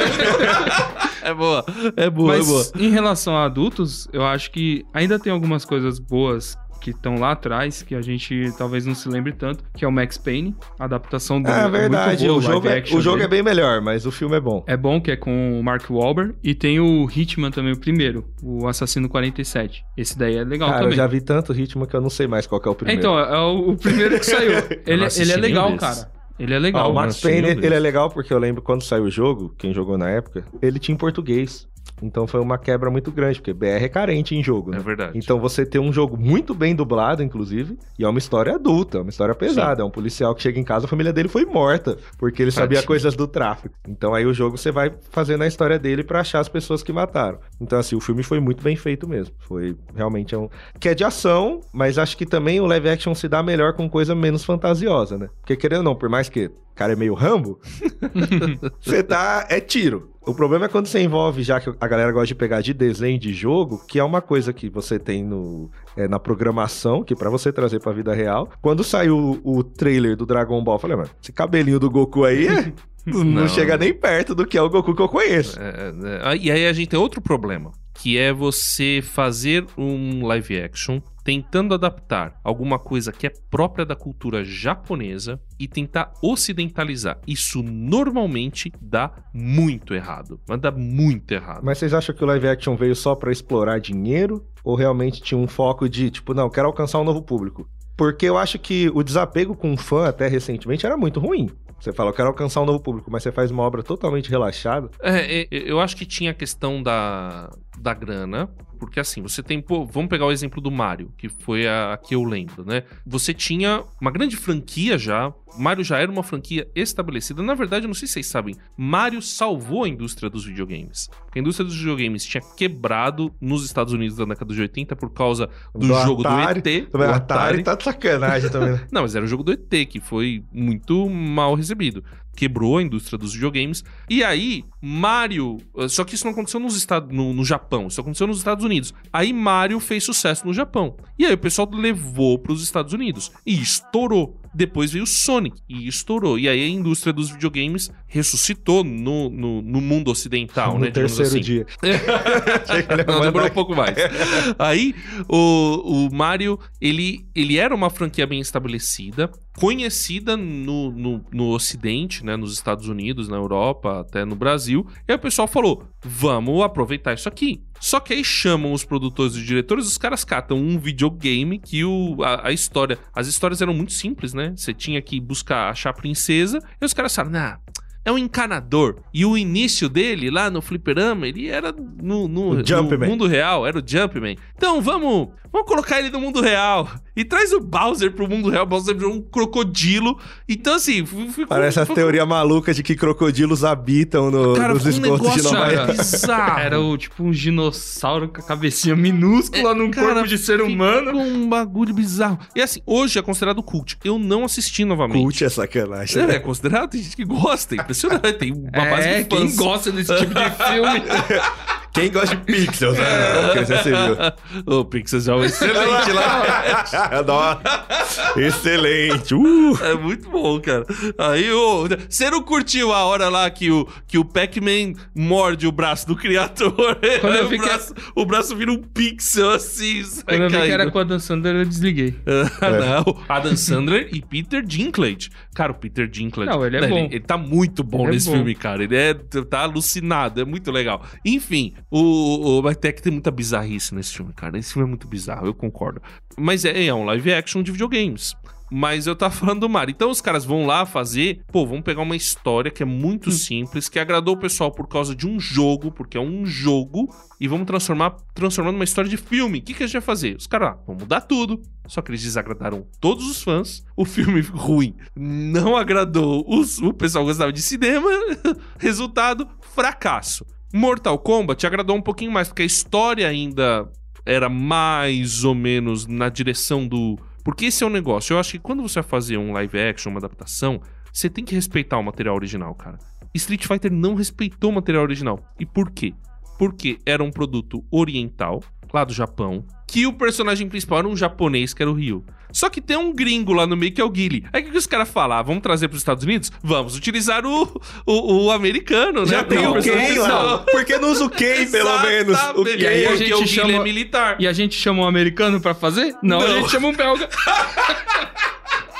[1.22, 1.62] É boa,
[1.98, 2.64] é boa, Mas é boa.
[2.76, 7.32] em relação a adultos, eu acho que ainda tem algumas coisas boas que estão lá
[7.32, 10.84] atrás, que a gente talvez não se lembre tanto, que é o Max Payne, a
[10.84, 13.26] adaptação do É verdade, muito boa, o jogo, é, action o jogo dele.
[13.26, 14.64] é bem melhor, mas o filme é bom.
[14.66, 18.24] É bom que é com o Mark Wahlberg e tem o Hitman também, o primeiro,
[18.42, 19.84] o Assassino 47.
[19.96, 20.96] Esse daí é legal Cara, eu também.
[20.96, 23.00] já vi tanto ritmo que eu não sei mais qual que é o É, primeiro.
[23.00, 24.52] então, é o, o primeiro que saiu.
[24.86, 26.10] ele, ele é legal, cara.
[26.38, 26.90] Ele é Ah, legal.
[26.90, 29.98] o Max Payne, ele é legal porque eu lembro quando saiu o jogo, quem jogou
[29.98, 31.68] na época, ele tinha em português.
[32.02, 34.78] Então foi uma quebra muito grande, porque BR é carente em jogo, né?
[34.78, 35.18] É verdade.
[35.18, 39.00] Então você tem um jogo muito bem dublado, inclusive, e é uma história adulta, é
[39.00, 39.82] uma história pesada.
[39.82, 42.78] É um policial que chega em casa, a família dele foi morta, porque ele sabia
[42.78, 42.86] Tadinho.
[42.86, 43.74] coisas do tráfico.
[43.88, 46.92] Então aí o jogo você vai fazendo a história dele pra achar as pessoas que
[46.92, 47.38] mataram.
[47.60, 49.34] Então assim, o filme foi muito bem feito mesmo.
[49.40, 53.14] Foi realmente é um que é de ação, mas acho que também o live action
[53.14, 55.28] se dá melhor com coisa menos fantasiosa, né?
[55.40, 57.60] Porque querendo ou não, por mais que o cara é meio Rambo,
[58.80, 60.10] você tá é tiro.
[60.22, 63.18] O problema é quando você envolve, já que a galera gosta de pegar de desenho
[63.18, 67.30] de jogo, que é uma coisa que você tem no, é, na programação, que pra
[67.30, 68.50] você trazer pra vida real.
[68.60, 72.24] Quando saiu o, o trailer do Dragon Ball, eu falei, mano, esse cabelinho do Goku
[72.24, 72.72] aí é-
[73.06, 73.48] não, Não.
[73.48, 75.58] chega nem perto do que é o Goku que eu conheço.
[75.60, 75.92] É,
[76.28, 76.36] é, é.
[76.36, 81.74] E aí a gente tem outro problema, que é você fazer um live action tentando
[81.74, 87.18] adaptar alguma coisa que é própria da cultura japonesa e tentar ocidentalizar.
[87.26, 90.40] Isso normalmente dá muito errado.
[90.48, 91.60] Mas dá muito errado.
[91.62, 94.44] Mas vocês acham que o live action veio só pra explorar dinheiro?
[94.64, 97.68] Ou realmente tinha um foco de, tipo, não, quero alcançar um novo público?
[98.00, 101.50] Porque eu acho que o desapego com o fã, até recentemente, era muito ruim.
[101.78, 104.90] Você fala, eu quero alcançar um novo público, mas você faz uma obra totalmente relaxada.
[105.02, 108.48] É, eu acho que tinha a questão da, da grana,
[108.80, 109.60] porque assim, você tem.
[109.60, 112.82] Pô, vamos pegar o exemplo do Mario, que foi a, a que eu lembro, né?
[113.06, 115.32] Você tinha uma grande franquia já.
[115.58, 117.42] Mario já era uma franquia estabelecida.
[117.42, 121.10] Na verdade, eu não sei se vocês sabem, Mario salvou a indústria dos videogames.
[121.24, 125.12] Porque a indústria dos videogames tinha quebrado nos Estados Unidos da década de 80 por
[125.12, 126.62] causa do, jogo Atari.
[126.62, 126.90] do ET.
[126.90, 128.86] Também, do a Atari tá de sacanagem também, né?
[128.90, 132.02] não, mas era o jogo do ET, que foi muito mal recebido.
[132.40, 133.84] Quebrou a indústria dos videogames.
[134.08, 135.58] E aí, Mario.
[135.90, 138.94] Só que isso não aconteceu nos Estados, no, no Japão, isso aconteceu nos Estados Unidos.
[139.12, 140.96] Aí Mario fez sucesso no Japão.
[141.18, 143.30] E aí o pessoal levou para os Estados Unidos.
[143.44, 144.39] E estourou.
[144.52, 146.38] Depois veio o Sonic e estourou.
[146.38, 150.90] E aí a indústria dos videogames ressuscitou no, no, no mundo ocidental, no né?
[150.90, 151.40] terceiro assim.
[151.40, 151.66] dia.
[153.06, 153.96] Não, demorou um pouco mais.
[154.58, 154.94] Aí,
[155.28, 162.24] o, o Mario, ele, ele era uma franquia bem estabelecida, conhecida no, no, no Ocidente,
[162.24, 162.36] né?
[162.36, 164.86] Nos Estados Unidos, na Europa, até no Brasil.
[165.06, 167.62] E aí o pessoal falou, vamos aproveitar isso aqui.
[167.80, 172.22] Só que aí chamam os produtores e diretores, os caras catam um videogame que o,
[172.22, 172.98] a, a história...
[173.14, 174.52] As histórias eram muito simples, né?
[174.54, 177.58] Você tinha que buscar achar a princesa, e os caras falaram, nah...
[178.04, 178.96] É um encanador.
[179.12, 183.78] E o início dele, lá no fliperama, ele era no, no, no mundo real, era
[183.78, 184.36] o Jumpman.
[184.56, 186.88] Então vamos, vamos colocar ele no mundo real.
[187.14, 188.62] E traz o Bowser pro mundo real.
[188.64, 190.18] O Bowser virou um crocodilo.
[190.48, 191.46] Então, assim, ficou.
[191.48, 195.42] Parece ficou- teorias malucas de que crocodilos habitam no- Cara, nos um esgotos de negócio
[195.52, 195.96] Nova York.
[195.98, 196.58] bizarro.
[196.60, 201.06] Era o, tipo um dinossauro com a cabecinha minúscula num Cara, corpo de ser humano.
[201.08, 202.38] Ficou um bagulho bizarro.
[202.56, 203.98] E assim, hoje é considerado cult.
[204.02, 205.20] Eu não assisti novamente.
[205.22, 206.22] Cult é sacanagem.
[206.22, 208.32] É, é considerado, tem gente que gosta, é impressionante.
[208.38, 209.38] Tem uma base É, de fãs.
[209.40, 211.02] quem gosta desse tipo de filme.
[211.92, 213.04] Quem gosta de pixels, né?
[213.46, 214.78] Porque você viu.
[214.78, 217.22] O Pixels é um excelente lá.
[217.26, 219.34] Nossa, Excelente.
[219.34, 219.76] Uh!
[219.82, 220.84] É muito bom, cara.
[221.18, 225.72] Aí, ô, você não curtiu a hora lá que o, que o Pac-Man morde o
[225.72, 226.98] braço do criador?
[227.20, 230.56] Quando eu o, vi que braço, o braço vira um pixel assim, Quando eu vi
[230.56, 232.14] que era com a Dan Sandler, eu desliguei.
[232.60, 233.22] Ah, não.
[233.28, 235.30] Adam Sandler e Peter Dinklage.
[235.54, 236.50] Cara, o Peter Dinklage.
[236.50, 237.08] Não, ele é né, bom.
[237.10, 238.36] Ele, tá muito bom Ele é nesse bom.
[238.36, 238.84] filme, cara.
[238.84, 241.04] Ele é, tá alucinado, é muito legal.
[241.24, 244.58] Enfim, o, o Batek tem muita bizarrice nesse filme, cara.
[244.58, 246.00] Esse filme é muito bizarro, eu concordo.
[246.38, 248.34] Mas é, é um live action de videogames.
[248.70, 249.92] Mas eu tava falando do Mario.
[249.92, 253.88] Então os caras vão lá fazer, pô, vamos pegar uma história que é muito simples,
[253.88, 257.66] que agradou o pessoal por causa de um jogo, porque é um jogo, e vamos
[257.66, 259.58] transformar, transformar numa história de filme.
[259.58, 260.36] O que, que a gente vai fazer?
[260.36, 261.60] Os caras, ah, vão mudar tudo.
[261.88, 263.84] Só que eles desagradaram todos os fãs.
[263.96, 268.08] O filme ruim não agradou os, o pessoal que gostava de cinema.
[268.78, 270.46] Resultado, fracasso.
[270.72, 273.90] Mortal Kombat agradou um pouquinho mais, porque a história ainda
[274.24, 277.18] era mais ou menos na direção do.
[277.44, 278.34] Porque esse é o negócio.
[278.34, 280.80] Eu acho que quando você vai fazer um live action, uma adaptação,
[281.12, 282.98] você tem que respeitar o material original, cara.
[283.34, 285.40] Street Fighter não respeitou o material original.
[285.58, 286.12] E por quê?
[286.58, 291.72] Porque era um produto oriental, lá do Japão, que o personagem principal era um japonês,
[291.74, 292.24] que era o Ryu.
[292.52, 294.44] Só que tem um gringo lá no meio que é o Guile.
[294.52, 295.38] Aí o que, que os caras falam?
[295.38, 296.50] Ah, vamos trazer para os Estados Unidos?
[296.62, 299.26] Vamos utilizar o, o, o americano, né?
[299.28, 300.28] Já tem Não, o Ken lá.
[300.28, 300.64] não.
[300.64, 302.36] Por que não usa o Ken, pelo menos?
[302.56, 302.66] O.
[302.66, 304.36] E aí a Porque gente o Guile chama- é militar.
[304.40, 306.16] E a gente chama um americano pra fazer?
[306.22, 306.56] Não, a Não.
[306.60, 307.28] gente chama um belga.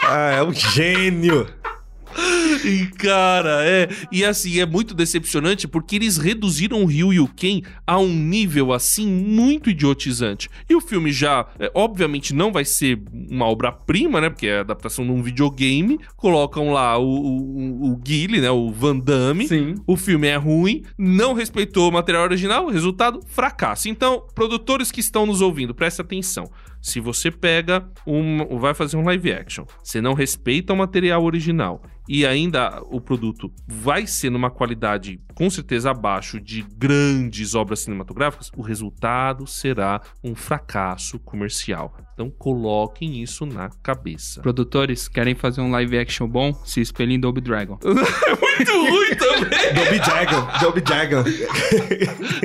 [0.03, 1.47] Ah, é um gênio.
[2.65, 3.89] E, cara, é.
[4.11, 8.13] E assim, é muito decepcionante porque eles reduziram o Ryu e o Ken a um
[8.13, 10.49] nível assim muito idiotizante.
[10.69, 14.31] E o filme já, é, obviamente, não vai ser uma obra-prima, né?
[14.31, 15.99] Porque é a adaptação de um videogame.
[16.17, 18.51] Colocam lá o, o, o Guile, né?
[18.51, 19.47] O Van Damme.
[19.47, 19.75] Sim.
[19.87, 23.89] O filme é ruim, não respeitou o material original, resultado, fracasso.
[23.89, 26.51] Então, produtores que estão nos ouvindo, presta atenção.
[26.81, 31.83] Se você pega um, vai fazer um live action, você não respeita o material original
[32.13, 38.51] e ainda o produto vai ser numa qualidade com certeza abaixo de grandes obras cinematográficas,
[38.57, 41.97] o resultado será um fracasso comercial.
[42.21, 44.43] Então coloquem isso na cabeça.
[44.43, 46.53] Produtores, querem fazer um live action bom?
[46.67, 47.79] Se espelhem em Double Dragon.
[47.81, 49.73] Muito ruim também.
[49.73, 50.49] Dobby Dragon.
[50.61, 51.25] Dobby Dragon.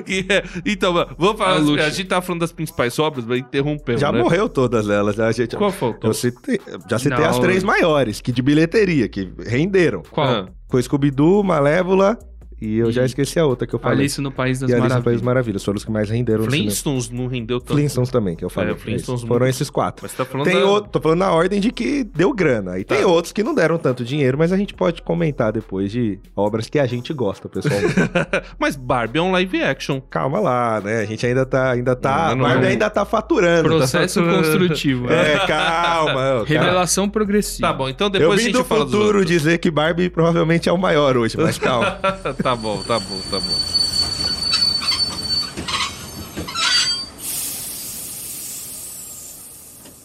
[0.08, 1.56] E, é, então, mano, vamos falar.
[1.56, 1.84] É luxo.
[1.84, 3.98] a gente tá falando das principais obras, mas interrompeu.
[3.98, 4.22] Já né?
[4.22, 5.18] morreu todas elas.
[5.18, 5.26] né?
[5.26, 6.12] A gente, Qual faltou?
[6.12, 7.30] eu citei, já citei Não.
[7.30, 10.04] as três maiores, que de bilheteria, que renderam.
[10.12, 10.28] Qual?
[10.28, 10.48] Ah.
[10.70, 12.20] Foi Scooby-Doo, Malévola
[12.66, 14.00] e eu já E esqueci a outra que eu falei.
[14.00, 15.22] Alice no País das e Alice no País Maravilhas.
[15.22, 15.64] das Maravilhas.
[15.64, 16.44] Foram os que mais renderam.
[16.46, 17.74] Flintstones não rendeu tanto.
[17.74, 18.74] Flintstones também, que eu falei.
[18.74, 19.28] É, Flintstones Isso.
[19.28, 20.04] Foram esses quatro.
[20.04, 22.78] Mas você tá falando Tem da- outro, tô falando na ordem de que deu grana.
[22.80, 23.08] E tem Tá.
[23.08, 26.80] outros que não deram tanto dinheiro, mas a gente pode comentar depois de obras que
[26.80, 27.76] a gente gosta, pessoal.
[28.60, 30.00] Mas Barbie é um live action.
[30.02, 31.02] Calma lá, né?
[31.02, 31.72] A gente ainda tá.
[31.72, 32.70] Ainda tá Não, não, Barbie não.
[32.70, 33.70] ainda tá faturando.
[33.70, 34.44] tá Processo faturando.
[34.48, 35.08] construtivo.
[35.08, 35.34] né?
[35.34, 36.14] É, calma.
[36.14, 36.46] calma.
[36.46, 37.68] Revelação progressiva.
[37.68, 39.26] Tá bom, então Eu depois a vim gente do fala dos futuro outros.
[39.28, 41.92] dizer que Barbie provavelmente é o maior hoje, mas calma.
[42.42, 43.76] tá bom, tá bom, tá bom.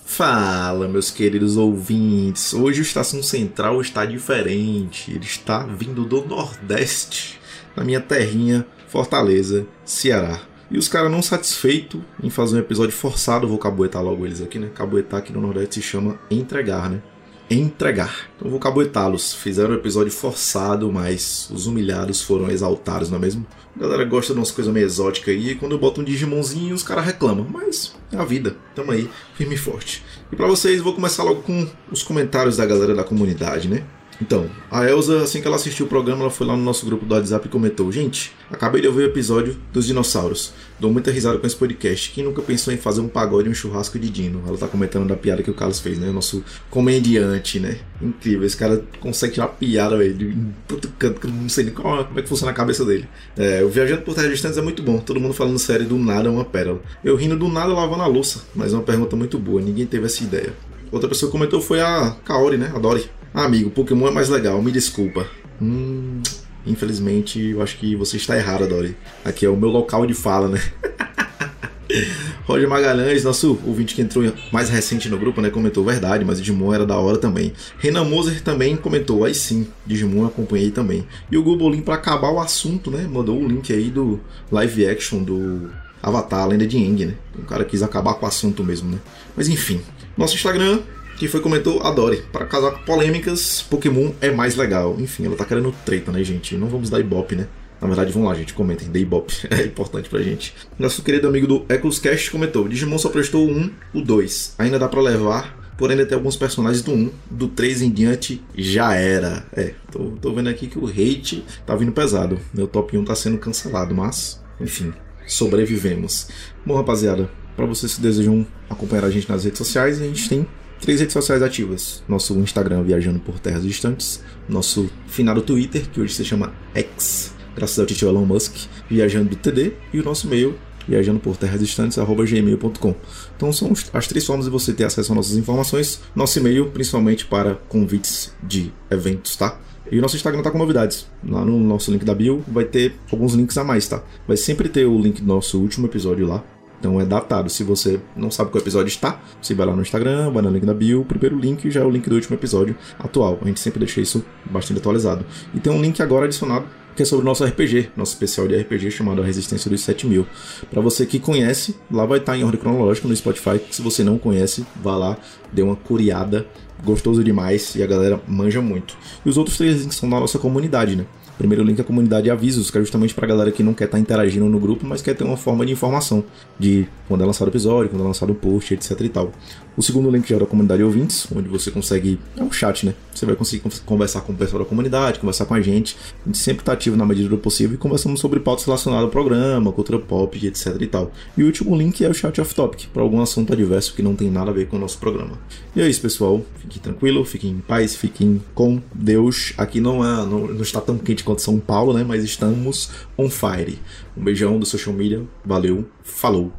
[0.04, 2.52] Fala, meus queridos ouvintes.
[2.52, 5.10] Hoje o Estação Central está diferente.
[5.10, 7.40] Ele está vindo do Nordeste,
[7.74, 10.40] na minha terrinha, Fortaleza, Ceará.
[10.70, 14.58] E os caras não satisfeitos em fazer um episódio forçado, vou cabuetar logo eles aqui,
[14.58, 14.70] né?
[14.74, 17.02] Cabuetar aqui no Nordeste se chama entregar, né?
[17.50, 18.28] Entregar.
[18.36, 19.34] Então vou caboetá-los.
[19.34, 23.44] Fizeram um episódio forçado, mas os humilhados foram exaltados, não é mesmo?
[23.76, 26.74] A galera gosta de umas coisas meio exóticas aí, e quando eu boto um Digimonzinho,
[26.74, 27.46] os caras reclamam.
[27.50, 30.04] Mas é a vida, tamo aí, firme e forte.
[30.30, 33.84] E pra vocês, vou começar logo com os comentários da galera da comunidade, né?
[34.20, 37.06] Então, a Elsa, assim que ela assistiu o programa, ela foi lá no nosso grupo
[37.06, 40.52] do WhatsApp e comentou: Gente, acabei de ouvir o episódio dos dinossauros.
[40.78, 42.10] Dou muita risada com esse podcast.
[42.10, 44.42] Quem nunca pensou em fazer um pagode e um churrasco de dino?
[44.46, 46.10] Ela tá comentando da piada que o Carlos fez, né?
[46.10, 47.78] O nosso comediante, né?
[48.00, 48.46] Incrível.
[48.46, 50.36] Esse cara consegue tirar piada, velho, de
[50.68, 53.08] todo canto, que eu não sei nem qual, como é que funciona a cabeça dele.
[53.36, 54.98] É, o Viajando por Terra Distantes é muito bom.
[54.98, 56.80] Todo mundo falando sério do nada é uma pérola.
[57.02, 59.62] Eu rindo do nada lavando a louça, mas é uma pergunta muito boa.
[59.62, 60.52] Ninguém teve essa ideia.
[60.92, 62.72] Outra pessoa que comentou foi a Kaori, né?
[62.74, 63.08] A Dory.
[63.32, 65.26] Ah, amigo, Pokémon é mais legal, me desculpa.
[65.62, 66.20] Hum,
[66.66, 68.96] infelizmente, eu acho que você está errado, Dory.
[69.24, 70.60] Aqui é o meu local de fala, né?
[72.44, 75.48] Roger Magalhães, nosso ouvinte que entrou mais recente no grupo, né?
[75.50, 77.52] Comentou verdade, mas Digimon era da hora também.
[77.78, 81.06] Renan Moser também comentou, aí sim, Digimon acompanhei também.
[81.30, 83.06] E o Gobolin, para acabar o assunto, né?
[83.08, 84.18] Mandou o link aí do
[84.50, 85.70] live action do
[86.02, 87.14] Avatar, a lenda de Aang, né?
[87.38, 88.98] O cara quis acabar com o assunto mesmo, né?
[89.36, 89.80] Mas enfim,
[90.16, 90.80] nosso Instagram,
[91.20, 92.22] que foi comentou, adore.
[92.32, 94.96] Para casar com polêmicas, Pokémon é mais legal.
[94.98, 96.56] Enfim, ela tá querendo treta, né, gente?
[96.56, 97.46] Não vamos dar ibope, né?
[97.78, 99.34] Na verdade, vamos lá, gente, comentem, dê ibope.
[99.52, 100.54] É importante pra gente.
[100.78, 104.54] Nosso querido amigo do Ecoscast comentou: Digimon só prestou o 1, o 2.
[104.58, 107.10] Ainda dá pra levar, porém ainda tem alguns personagens do 1.
[107.30, 109.44] Do 3 em diante, já era.
[109.52, 112.40] É, tô, tô vendo aqui que o hate tá vindo pesado.
[112.54, 114.90] Meu top 1 tá sendo cancelado, mas, enfim,
[115.26, 116.28] sobrevivemos.
[116.64, 120.46] Bom, rapaziada, para vocês que desejam acompanhar a gente nas redes sociais, a gente tem
[120.80, 122.02] três redes sociais ativas.
[122.08, 124.22] Nosso Instagram, Viajando por Terras Distantes.
[124.48, 128.56] Nosso finado Twitter, que hoje se chama X, graças ao tio Elon Musk,
[128.88, 129.72] Viajando do TD.
[129.92, 132.94] E o nosso e-mail, viajando por terras distantes, gmail.com.
[133.36, 136.00] Então são as três formas de você ter acesso às nossas informações.
[136.14, 139.60] Nosso e-mail, principalmente para convites de eventos, tá?
[139.90, 141.06] E o nosso Instagram tá com novidades.
[141.26, 144.02] Lá no nosso link da bio vai ter alguns links a mais, tá?
[144.26, 146.44] Vai sempre ter o link do nosso último episódio lá.
[146.80, 147.48] Então é datado.
[147.48, 150.64] Se você não sabe qual episódio está, você vai lá no Instagram, vai no link
[150.64, 153.38] da bio, o primeiro link já é o link do último episódio atual.
[153.40, 155.24] A gente sempre deixa isso bastante atualizado.
[155.54, 156.64] E tem um link agora adicionado
[156.96, 160.26] que é sobre o nosso RPG, nosso especial de RPG chamado A Resistência dos 7000.
[160.70, 163.60] Para você que conhece, lá vai estar em ordem cronológica no Spotify.
[163.70, 165.16] Se você não conhece, vá lá,
[165.52, 166.46] dê uma curiada,
[166.84, 168.96] gostoso demais e a galera manja muito.
[169.24, 171.06] E os outros três links são da nossa comunidade, né?
[171.40, 173.86] Primeiro link é a comunidade de avisos, que é justamente pra galera que não quer
[173.86, 176.22] estar interagindo no grupo, mas quer ter uma forma de informação
[176.58, 179.32] de quando é lançado o episódio, quando é lançado o post, etc e tal.
[179.76, 182.18] O segundo link é da comunidade ouvintes, onde você consegue.
[182.36, 182.94] É um chat, né?
[183.14, 185.96] Você vai conseguir conversar com o pessoal da comunidade, conversar com a gente.
[186.24, 189.10] A gente sempre tá ativo na medida do possível e conversamos sobre pautas relacionadas ao
[189.10, 191.12] programa, cultura pop, etc e tal.
[191.36, 194.30] E o último link é o chat off-topic, para algum assunto adverso que não tem
[194.30, 195.38] nada a ver com o nosso programa.
[195.74, 196.42] E é isso, pessoal.
[196.56, 199.54] Fiquem tranquilo, fiquem em paz, fiquem com Deus.
[199.56, 202.04] Aqui não, é, não, não está tão quente quanto São Paulo, né?
[202.04, 203.78] Mas estamos on fire.
[204.16, 205.22] Um beijão do social media.
[205.44, 206.52] Valeu, falou.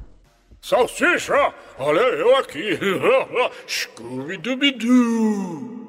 [0.62, 2.78] Salsicha, olha eu aqui.
[3.68, 5.82] Scooby-Dooby-Doo.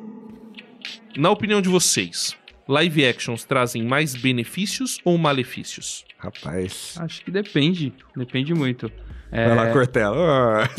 [1.14, 2.35] Na opinião de vocês,
[2.66, 6.06] live actions trazem mais benefícios ou malefícios?
[6.16, 6.94] Rapaz.
[6.98, 7.92] Acho que depende.
[8.16, 8.90] Depende muito.
[9.30, 9.48] É...
[9.48, 10.66] Vai lá, Cortella.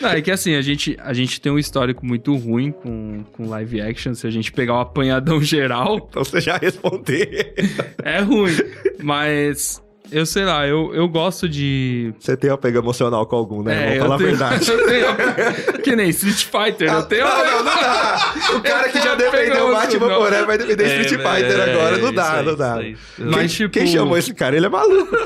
[0.00, 3.48] Não, é que assim, a gente, a gente tem um histórico muito ruim com, com
[3.48, 4.14] live action.
[4.14, 7.26] Se a gente pegar o apanhadão geral, Então você já respondeu.
[8.02, 8.56] é ruim.
[9.02, 12.12] Mas eu sei lá, eu, eu gosto de.
[12.18, 13.96] Você tem apego emocional com algum, né?
[13.96, 14.70] É, Vamos falar tenho- a verdade.
[14.70, 17.24] eu tenho- que nem Street Fighter, eu tenho.
[17.24, 18.34] Não, não, não dá.
[18.56, 20.18] O cara que já defendeu o Batman Não.
[20.18, 21.98] Poré vai defender Street Fighter agora.
[21.98, 22.78] Não dá, não dá.
[23.18, 24.56] Mas, Quem, tipo- quem chamou esse cara?
[24.56, 25.16] Ele é maluco.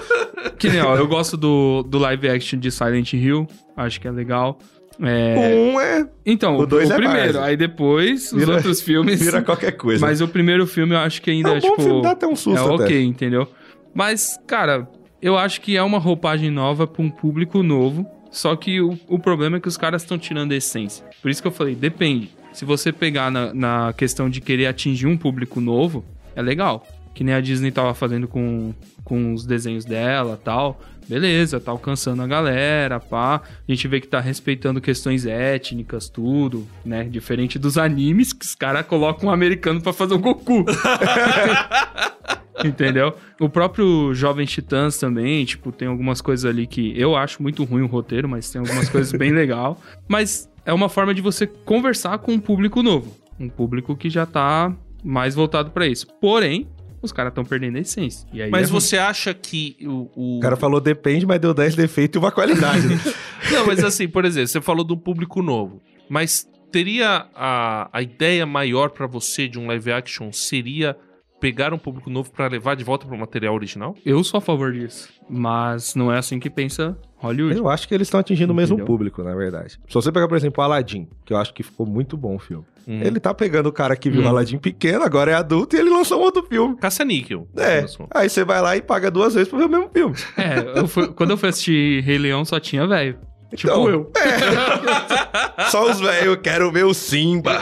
[0.59, 4.11] Que nem, ó, eu gosto do, do live action de Silent Hill, acho que é
[4.11, 4.59] legal.
[5.03, 5.35] É,
[5.75, 6.07] Um é.
[6.25, 7.37] Então, o dois o é primeiro, mais.
[7.49, 9.21] aí depois os Vira- outros filmes.
[9.21, 10.07] Vira qualquer coisa.
[10.07, 11.83] Mas o primeiro filme eu acho que ainda É um é, bom tipo.
[11.83, 12.85] filme, dá até um susto É até.
[12.85, 13.49] ok, entendeu?
[13.95, 14.89] Mas, cara,
[15.23, 18.07] eu acho que é uma roupagem nova pra um público novo.
[18.31, 21.07] Só que o, o problema é que os caras estão tirando a essência.
[21.23, 22.31] Por isso que eu falei, depende.
[22.53, 26.05] Se você pegar na, na questão de querer atingir um público novo,
[26.35, 26.85] é legal.
[27.15, 30.81] Que nem a Disney tava fazendo com, com os desenhos dela tal.
[31.09, 33.37] Beleza, tá alcançando a galera, pá.
[33.37, 37.05] A gente vê que tá respeitando questões étnicas, tudo, né?
[37.05, 40.65] Diferente dos animes, que os caras colocam um americano pra fazer o Goku.
[42.65, 43.15] Entendeu?
[43.41, 47.83] O próprio Jovem Titãs também, tipo, tem algumas coisas ali que eu acho muito ruim
[47.83, 49.81] o roteiro, mas tem algumas coisas bem legal.
[50.07, 53.17] Mas é uma forma de você conversar com um público novo.
[53.41, 56.07] Um público que já tá mais voltado pra isso.
[56.21, 56.69] Porém,
[57.03, 58.27] os caras estão perdendo a essência.
[58.33, 58.81] E aí Mas é ruim.
[58.81, 60.09] você acha que o.
[60.15, 62.87] o- O cara falou depende, mas deu 10 defeitos e uma qualidade.
[62.87, 62.99] né?
[63.53, 65.83] Não, mas assim, por exemplo, você falou do público novo.
[66.09, 70.97] Mas teria a, a ideia maior pra você de um live action seria
[71.41, 73.95] pegar um público novo pra levar de volta pro material original?
[74.05, 75.09] Eu sou a favor disso.
[75.29, 77.57] Mas não é assim que pensa Hollywood.
[77.59, 79.79] Eu acho que eles estão atingindo o mesmo público, na verdade.
[79.89, 82.39] Se você pegar, por exemplo, o Aladdin, que eu acho que ficou muito bom o
[82.39, 82.65] filme.
[82.87, 83.01] Hum.
[83.03, 84.27] Ele tá pegando o cara que viu Hum.
[84.27, 86.77] o Aladdin pequeno, agora é adulto, e ele lançou um outro filme.
[86.77, 87.49] Caça-níquel.
[87.57, 90.15] É, aí você vai lá e paga duas vezes pra ver o mesmo filme.
[90.37, 93.19] É, eu fui- quando eu fui assistir Rei Leão só tinha velho.
[93.55, 94.11] Tipo Então, eu.
[95.71, 97.61] Só os velhos, eu quero ver o Simba.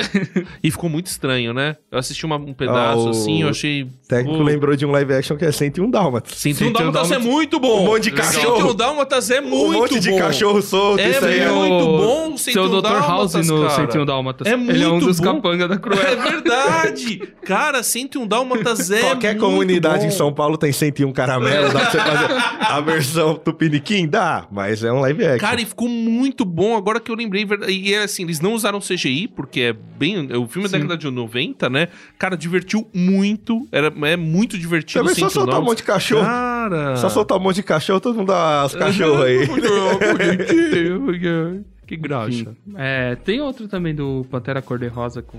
[0.62, 1.76] E ficou muito estranho, né?
[1.90, 3.83] Eu assisti uma- um pedaço Ah, assim, eu achei.
[3.85, 6.35] O técnico Pô, lembrou de um live action que é 101 Dálmatas.
[6.38, 7.83] 101 Dálmatas é muito bom.
[7.83, 8.57] Um monte de cachorro.
[8.57, 10.18] 101 Dálmatas é muito um monte de bom.
[10.18, 11.48] cachorro solto, É isso aí é...
[11.48, 12.88] muito bom, Seu 101 Dr.
[12.88, 13.70] House no cara.
[13.76, 14.46] 101 Dálmatas.
[14.46, 15.35] É Ele é um muito dos bom.
[15.35, 16.22] capanga da É Cruella.
[16.22, 17.22] verdade!
[17.44, 20.07] Cara, 101 Dálmatas é Qualquer muito comunidade bom.
[20.09, 24.07] em São Paulo tem 101 caramelo, dá pra você fazer a versão tupiniquim?
[24.09, 25.38] Dá, mas é um live action.
[25.38, 27.46] Cara, e ficou muito bom agora que eu lembrei.
[27.68, 30.28] E é assim, eles não usaram CGI, porque é bem.
[30.36, 31.88] O filme é da década de 90, né?
[32.18, 33.66] Cara, divertiu muito.
[33.72, 35.00] Era, é muito divertido.
[35.04, 36.24] Também só 101 soltar um monte de cachorro.
[36.24, 36.96] Cara.
[36.96, 39.46] Só soltar um monte de cachorro, todo mundo dá os cachorros aí.
[41.86, 42.54] que graxa.
[42.76, 45.38] É, tem outro também do Pantera Cor-de-Rosa com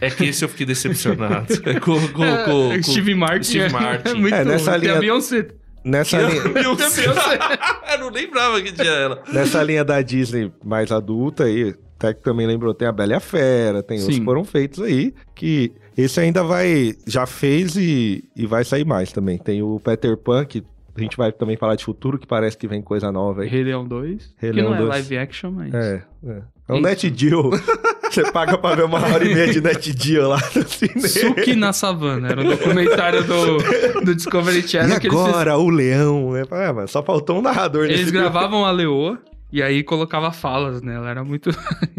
[0.00, 1.46] É que esse eu fiquei decepcionado.
[1.64, 3.44] É com, com, com, É, com- Steve Martin.
[3.44, 4.08] Steve é- Martin.
[4.08, 5.48] É, muito É, nessa Tem linha- a Beyoncé.
[5.84, 6.42] Nessa linha,
[7.92, 9.22] eu não lembrava que tinha ela.
[9.30, 13.16] nessa linha da Disney mais adulta aí, até que também lembrou, tem a Bela e
[13.16, 14.20] a Fera, tem outros Sim.
[14.20, 19.12] que foram feitos aí, que esse ainda vai, já fez e, e vai sair mais
[19.12, 19.38] também.
[19.38, 20.64] Tem o Peter Pan, que
[20.96, 23.48] a gente vai também falar de futuro, que parece que vem coisa nova aí.
[23.48, 24.34] Rei Leão 2.
[24.38, 24.88] Rei que Leão não é 2.
[24.90, 25.74] live action, mas...
[25.74, 26.42] É, é.
[26.66, 26.82] É um Isso.
[26.84, 27.50] Net Deal.
[28.10, 31.08] Você paga pra ver uma hora e meia de Net Deal lá no cinema.
[31.08, 32.28] Suki na Savana.
[32.28, 34.98] Era o documentário do, do Discovery E Channel.
[34.98, 36.34] que eles, fiz- agora, o leão.
[36.34, 38.12] É, ah, mas só faltou um narrador eles filme.
[38.12, 39.18] gravavam a leoa
[39.52, 41.10] e aí colocava falas nela.
[41.10, 41.50] Era muito...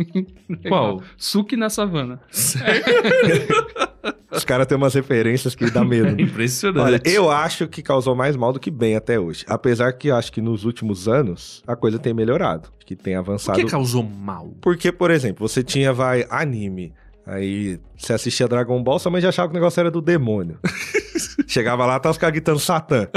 [0.68, 1.04] Qual?
[1.16, 2.20] Suki na Savana.
[4.32, 6.06] Os caras têm umas referências que dá medo.
[6.18, 6.84] É impressionante.
[6.84, 9.44] Olha, eu acho que causou mais mal do que bem até hoje.
[9.48, 12.70] Apesar que eu acho que nos últimos anos a coisa tem melhorado.
[12.86, 13.60] Que tem Por avançado.
[13.60, 14.54] que causou mal?
[14.62, 16.94] Porque, por exemplo, você tinha, vai, anime.
[17.26, 20.60] Aí você assistia Dragon Ball, sua mãe já achava que o negócio era do demônio.
[21.48, 23.08] Chegava lá, tá os caras gritando Satã.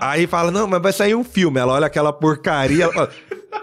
[0.00, 1.58] Aí fala, não, mas vai sair um filme.
[1.58, 3.10] Ela olha aquela porcaria, ela fala,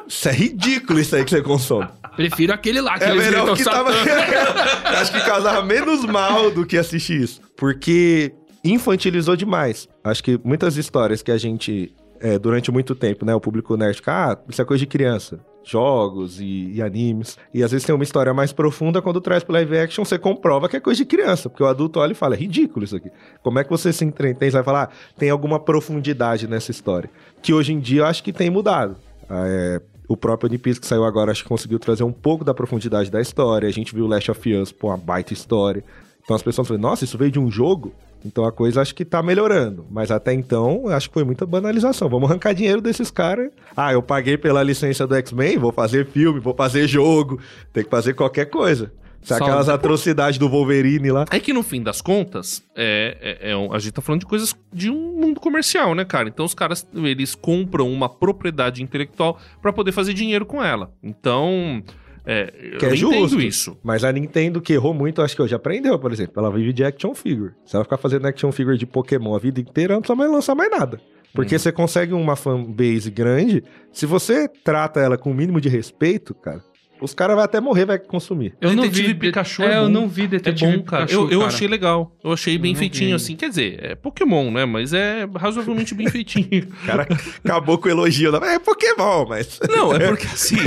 [0.08, 1.88] isso é ridículo isso aí que você consome.
[2.16, 3.92] Prefiro aquele lá que É melhor que tava...
[5.00, 7.42] Acho que causava menos mal do que assistir isso.
[7.58, 9.88] Porque infantilizou demais.
[10.04, 13.96] Acho que muitas histórias que a gente, é, durante muito tempo, né, o público nerd
[13.96, 15.40] fica, ah, isso é coisa de criança.
[15.66, 17.38] Jogos e, e animes.
[17.54, 20.68] E às vezes tem uma história mais profunda, quando traz pro live action, você comprova
[20.68, 21.50] que é coisa de criança.
[21.50, 23.10] Porque o adulto olha e fala, é ridículo isso aqui.
[23.42, 24.50] Como é que você se entretém?
[24.50, 27.10] Você vai falar, ah, tem alguma profundidade nessa história.
[27.42, 28.98] Que hoje em dia eu acho que tem mudado.
[29.30, 32.44] Ah, é, o próprio One Piece que saiu agora, acho que conseguiu trazer um pouco
[32.44, 33.68] da profundidade da história.
[33.68, 35.84] A gente viu Last of Us, pô, uma baita história.
[36.24, 37.94] Então as pessoas falam, nossa, isso veio de um jogo?
[38.26, 39.86] Então a coisa acho que tá melhorando.
[39.92, 42.08] Mas até então, acho que foi muita banalização.
[42.10, 43.52] Vamos arrancar dinheiro desses caras.
[43.76, 47.40] Ah, eu paguei pela licença do X-Men, vou fazer filme, vou fazer jogo,
[47.74, 48.92] tem que fazer qualquer coisa.
[49.24, 51.26] Só- aquelas atrocidades do Wolverine lá.
[51.32, 54.56] É que no fim das contas, é, é- é a gente tá falando de coisas
[54.72, 56.28] de um mundo comercial, né, cara?
[56.30, 60.92] Então os caras, eles compram uma propriedade intelectual pra poder fazer dinheiro com ela.
[61.02, 61.82] Então,
[62.26, 63.42] é, Que eu é justo.
[63.42, 63.78] isso.
[63.84, 66.34] Mas a Nintendo, que errou muito, acho que hoje aprendeu, por exemplo.
[66.38, 67.52] Ela vive de action figure.
[67.66, 70.32] Se ela ficar fazendo action figure de Pokémon a vida inteira, ela não precisa mais
[70.32, 71.00] lançar mais nada.
[71.34, 76.34] Porque você consegue uma fanbase grande, se você trata ela com o mínimo de respeito,
[76.36, 76.62] cara,
[77.04, 78.56] os caras vão até morrer, vai consumir.
[78.62, 79.14] Eu não Detetive vi...
[79.16, 79.90] Pikachu é, é eu bom.
[79.90, 81.06] não vi É Detetive bom, cara.
[81.06, 81.52] Pikachu, eu, eu cara.
[81.54, 82.16] achei legal.
[82.24, 83.16] Eu achei bem não feitinho, vi.
[83.16, 83.36] assim.
[83.36, 84.66] Quer dizer, é Pokémon, né?
[84.66, 86.44] Mas é razoavelmente bem feitinho.
[86.84, 87.08] O cara
[87.44, 88.32] acabou com o elogio.
[88.32, 89.60] da- É Pokémon, mas...
[89.70, 90.58] Não, é porque assim.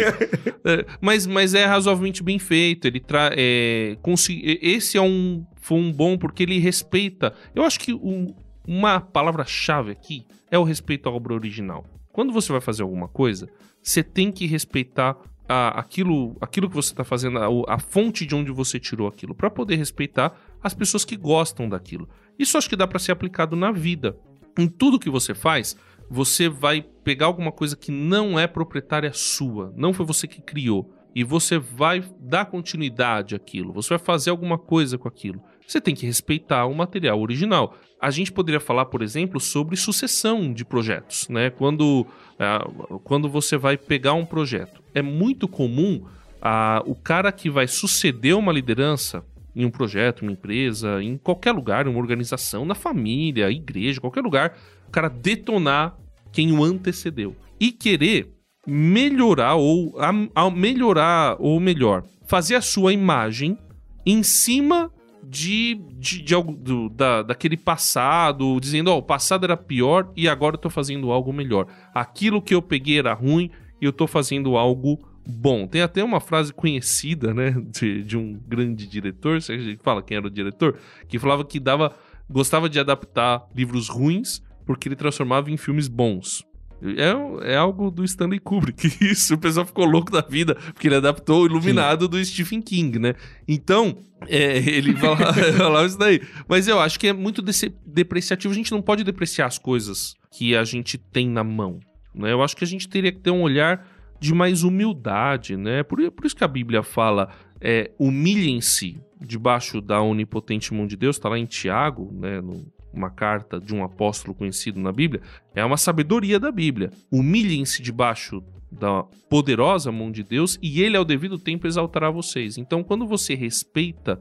[0.65, 2.87] é, mas, mas é razoavelmente bem feito.
[2.87, 5.45] Ele tra é, consi- Esse é um.
[5.61, 7.33] Foi um bom porque ele respeita.
[7.55, 8.35] Eu acho que o-
[8.67, 11.85] uma palavra-chave aqui é o respeito à obra original.
[12.13, 13.49] Quando você vai fazer alguma coisa,
[13.83, 15.17] você tem que respeitar
[15.49, 19.35] a- aquilo, aquilo que você está fazendo, a, a fonte de onde você tirou aquilo,
[19.35, 22.09] para poder respeitar as pessoas que gostam daquilo.
[22.39, 24.17] Isso acho que dá para ser aplicado na vida.
[24.59, 25.77] Em tudo que você faz,
[26.11, 30.93] você vai pegar alguma coisa que não é proprietária sua, não foi você que criou,
[31.15, 35.41] e você vai dar continuidade àquilo, você vai fazer alguma coisa com aquilo.
[35.67, 37.75] Você tem que respeitar o material original.
[38.01, 41.51] A gente poderia falar, por exemplo, sobre sucessão de projetos, né?
[41.51, 42.07] Quando,
[42.39, 42.69] ah,
[43.03, 46.03] quando você vai pegar um projeto, é muito comum
[46.41, 49.23] ah, o cara que vai suceder uma liderança
[49.55, 54.23] em um projeto, uma empresa, em qualquer lugar, em uma organização, na família, igreja, qualquer
[54.23, 54.57] lugar,
[54.89, 55.97] o cara detonar
[56.33, 58.33] quem o antecedeu e querer
[58.67, 63.57] melhorar ou a, a melhorar ou melhor fazer a sua imagem
[64.05, 64.91] em cima
[65.23, 70.29] de, de, de algo do- da, daquele passado, dizendo, ó, o passado era pior e
[70.29, 71.67] agora eu tô fazendo algo melhor.
[71.95, 73.51] Aquilo que eu peguei era ruim
[73.81, 75.67] e eu tô fazendo algo bom.
[75.67, 80.03] Tem até uma frase conhecida, né, de, de um grande diretor, se a gente fala
[80.03, 81.95] quem era o diretor, que falava que dava
[82.29, 86.45] gostava de adaptar livros ruins porque ele transformava em filmes bons.
[86.83, 88.87] É, é algo do Stanley Kubrick.
[89.01, 92.99] Isso, o pessoal ficou louco da vida, porque ele adaptou o Iluminado do Stephen King,
[92.99, 93.15] né?
[93.49, 93.97] Então,
[94.29, 96.21] é, ele falava, falava isso daí.
[96.49, 97.43] Mas eu acho que é muito
[97.87, 98.53] depreciativo.
[98.53, 101.81] A gente não pode depreciar as coisas que a gente tem na mão.
[102.17, 102.33] Né?
[102.33, 103.87] Eu acho que a gente teria que ter um olhar
[104.19, 105.83] de mais humildade, né?
[105.83, 107.29] Por, por isso que a Bíblia fala:
[107.61, 112.41] é, humilhem-se debaixo da onipotente mão de Deus, tá lá em Tiago, né?
[112.41, 115.21] no- uma carta de um apóstolo conhecido na Bíblia,
[115.55, 116.91] é uma sabedoria da Bíblia.
[117.13, 118.43] Humilhem-se debaixo
[118.73, 122.57] da poderosa mão de Deus e ele ao devido tempo exaltará vocês.
[122.57, 124.19] Então, quando você respeita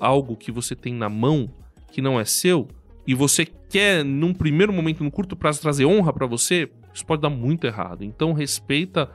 [0.00, 1.50] algo que você tem na mão
[1.90, 2.68] que não é seu
[3.06, 7.22] e você quer num primeiro momento, num curto prazo trazer honra pra você, isso pode
[7.22, 8.04] dar muito errado.
[8.04, 9.10] Então, respeita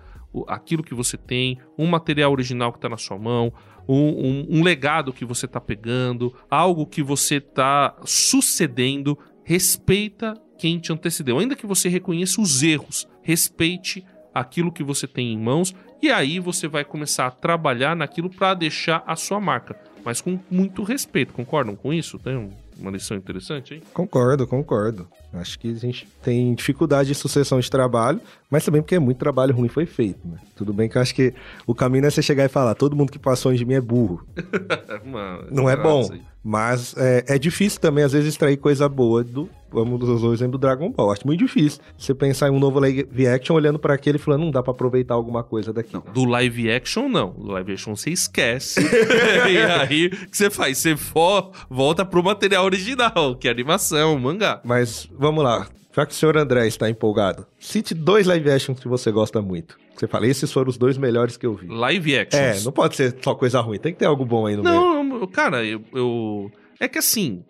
[0.47, 3.53] aquilo que você tem, um material original que tá na sua mão,
[3.87, 10.79] um, um- um legado que você tá pegando, algo que você tá sucedendo, respeita quem
[10.79, 11.37] te antecedeu.
[11.37, 14.03] Ainda que você reconheça os erros, respeite
[14.33, 18.53] aquilo que você tem em mãos e aí você vai começar a trabalhar naquilo para
[18.55, 21.33] deixar a sua marca, mas com muito respeito.
[21.33, 22.17] Concordam com isso?
[22.17, 23.81] Tem um- uma lição interessante, hein?
[23.93, 25.07] Concordo, concordo.
[25.33, 29.55] Acho que a gente tem dificuldade de sucessão de trabalho, mas também porque muito trabalho
[29.55, 30.37] ruim foi feito, né?
[30.55, 31.33] Tudo bem que eu acho que
[31.65, 33.81] o caminho é você chegar e falar, todo mundo que passou antes de mim é
[33.81, 34.25] burro.
[35.03, 36.07] Uma- Não é bom.
[36.11, 36.21] aí.
[36.43, 39.49] Mas é, é difícil também, às vezes, extrair coisa boa do.
[39.73, 41.11] Vamos usar o exemplo do Dragon Ball.
[41.11, 44.41] Acho muito difícil você pensar em um novo live action olhando pra aquele e falando,
[44.43, 45.97] não dá pra aproveitar alguma coisa daqui.
[46.13, 47.31] Do live action, não.
[47.31, 48.79] Do live action você esquece.
[49.49, 50.77] e aí, o que você faz?
[50.77, 54.61] Você vo- volta pro material original, que é animação, mangá.
[54.63, 55.67] Mas vamos lá.
[55.95, 59.77] Já que o senhor André está empolgado, cite dois live actions que você gosta muito.
[59.95, 61.67] Você fala, esses foram os dois melhores que eu vi.
[61.67, 62.65] Live É, actions.
[62.65, 64.75] não pode ser só coisa ruim, tem que ter algo bom aí no meio.
[64.75, 67.43] Não, não, cara, eu, eu- É que assim,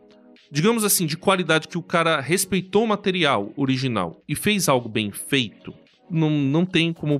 [0.53, 5.11] digamos assim, de qualidade que o cara respeitou o material original e fez algo bem
[5.11, 5.73] feito,
[6.07, 7.19] não, não tem como.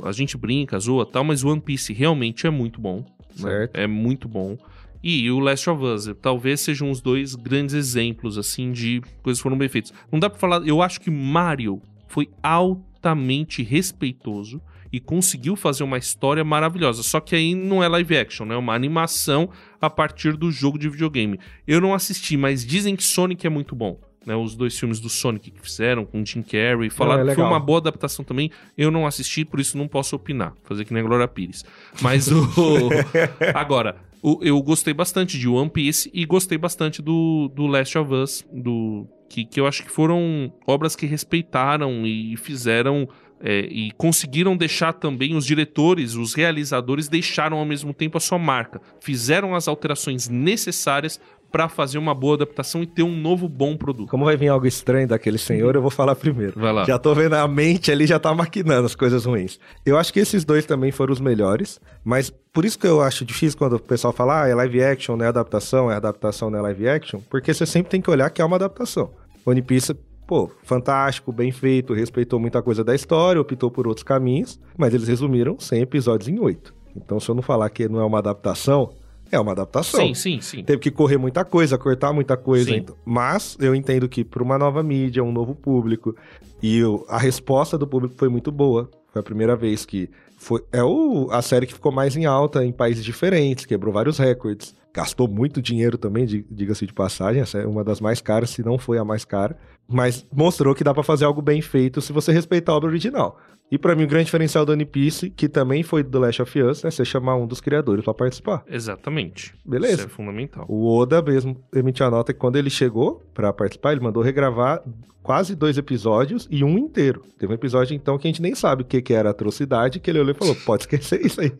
[0.00, 2.98] A gente brinca, zoa tal, mas One Piece realmente é muito bom.
[3.36, 3.50] né?
[3.50, 3.76] Certo.
[3.76, 4.56] É muito bom.
[5.02, 9.42] E o Last of Us, talvez sejam os dois grandes exemplos, assim, de coisas que
[9.42, 9.92] foram bem feitas.
[10.10, 10.64] Não dá pra falar.
[10.66, 14.62] Eu acho que Mario foi altamente respeitoso
[14.92, 17.02] e conseguiu fazer uma história maravilhosa.
[17.02, 18.54] Só que aí não é live action, né?
[18.54, 19.48] É uma animação
[19.80, 21.38] a partir do jogo de videogame.
[21.66, 23.98] Eu não assisti, mas dizem que Sonic é muito bom.
[24.26, 27.44] Né, os dois filmes do Sonic que fizeram com Jim Carrey, falaram é que foi
[27.44, 28.50] uma boa adaptação também.
[28.76, 30.52] Eu não assisti, por isso não posso opinar.
[30.64, 31.64] Fazer que nem a Glória Pires.
[32.02, 32.42] Mas o.
[33.54, 38.12] Agora, o- eu gostei bastante de One Piece e gostei bastante do, do Last of
[38.12, 43.08] Us, do, que, que eu acho que foram obras que respeitaram e fizeram.
[43.40, 48.38] É, e conseguiram deixar também os diretores, os realizadores, deixaram ao mesmo tempo a sua
[48.38, 48.80] marca.
[49.00, 51.20] Fizeram as alterações necessárias
[51.50, 54.10] para fazer uma boa adaptação e ter um novo bom produto.
[54.10, 56.58] Como vai vir algo estranho daquele senhor, eu vou falar primeiro.
[56.58, 56.84] Vai lá.
[56.84, 59.58] Já tô vendo a mente ali, já tá maquinando as coisas ruins.
[59.84, 63.24] Eu acho que esses dois também foram os melhores, mas por isso que eu acho
[63.24, 66.58] difícil quando o pessoal fala, ah, é live action, não é adaptação, é adaptação, não
[66.58, 69.10] é live action, porque você sempre tem que olhar que é uma adaptação.
[69.44, 69.94] One Piece,
[70.26, 75.08] pô, fantástico, bem feito, respeitou muita coisa da história, optou por outros caminhos, mas eles
[75.08, 76.74] resumiram 100 episódios em 8.
[76.96, 78.90] Então, se eu não falar que não é uma adaptação,
[79.30, 80.00] é uma adaptação.
[80.00, 80.64] Sim, sim, sim.
[80.64, 82.70] Teve que correr muita coisa, cortar muita coisa.
[82.70, 82.76] Sim.
[82.76, 82.96] então.
[83.04, 86.14] Mas eu entendo que para uma nova mídia, um novo público,
[86.62, 88.88] e o- a resposta do público foi muito boa.
[89.12, 90.08] Foi a primeira vez que
[90.38, 90.62] foi.
[90.72, 94.74] É o, a série que ficou mais em alta em países diferentes, quebrou vários recordes.
[94.94, 97.42] Gastou muito dinheiro também, di- diga-se de passagem.
[97.42, 99.56] Essa é uma das mais caras, se não foi a mais cara.
[99.88, 103.38] Mas mostrou que dá para fazer algo bem feito se você respeitar a obra original.
[103.70, 106.62] E para mim, o grande diferencial do One Piece, que também foi do Last of
[106.62, 108.64] Us, é você chamar um dos criadores para participar.
[108.68, 109.54] Exatamente.
[109.64, 109.94] Beleza.
[109.94, 110.64] Isso é fundamental.
[110.68, 114.82] O Oda mesmo emitiu a nota que quando ele chegou pra participar, ele mandou regravar
[115.20, 117.24] quase dois episódios e um inteiro.
[117.36, 120.08] Teve um episódio, então, que a gente nem sabe o que, que era atrocidade, que
[120.08, 121.52] ele olhou e falou, pode esquecer isso aí.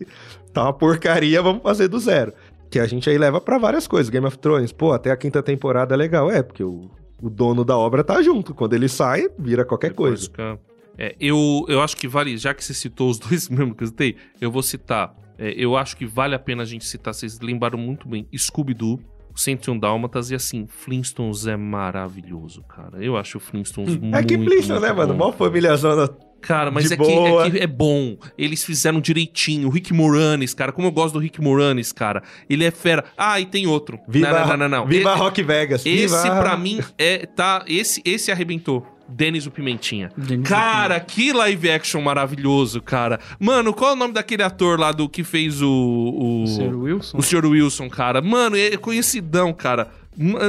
[0.52, 2.32] Tá uma porcaria, vamos fazer do zero.
[2.70, 4.08] Que a gente aí leva pra várias coisas.
[4.08, 6.30] Game of Thrones, pô, até a quinta temporada é legal.
[6.30, 6.88] É, porque o,
[7.20, 8.54] o dono da obra tá junto.
[8.54, 10.58] Quando ele sai, vira qualquer Depois coisa.
[10.98, 13.88] É, eu, eu acho que vale, já que você citou os dois mesmo que eu
[13.88, 15.14] citei, eu vou citar.
[15.38, 18.98] é, eu acho que vale a pena a gente citar, vocês lembraram muito bem, Scooby-Doo,
[19.34, 23.04] 101 Dálmatas, e assim, Flintstones é maravilhoso, cara.
[23.04, 25.14] Eu acho o Flintstones muito, É que Flintstone, muito né, mano?
[25.14, 26.08] Mó família zona
[26.46, 28.16] Cara, mas é que, é que é bom.
[28.38, 29.68] Eles fizeram direitinho.
[29.68, 30.70] O Rick Moranis, cara.
[30.72, 32.22] Como eu gosto do Rick Moranis, cara.
[32.48, 33.04] Ele é fera.
[33.16, 33.98] Ah, e tem outro.
[34.08, 34.86] Viva, não, não, não, não.
[34.86, 35.84] Viva E- Rock Vegas.
[35.84, 36.40] Esse, Viva...
[36.40, 37.26] pra mim, é.
[37.26, 38.86] Tá, esse, esse arrebentou.
[39.08, 40.10] Denis o Pimentinha.
[40.16, 43.20] Denis o cara, que live action maravilhoso, cara.
[43.38, 45.68] Mano, qual é o nome daquele ator lá do que fez o.
[45.68, 46.76] O, O Sr.
[46.76, 47.18] Wilson?
[47.18, 47.46] o Sr.
[47.46, 48.20] Wilson, cara.
[48.20, 49.88] Mano, é conhecidão, cara.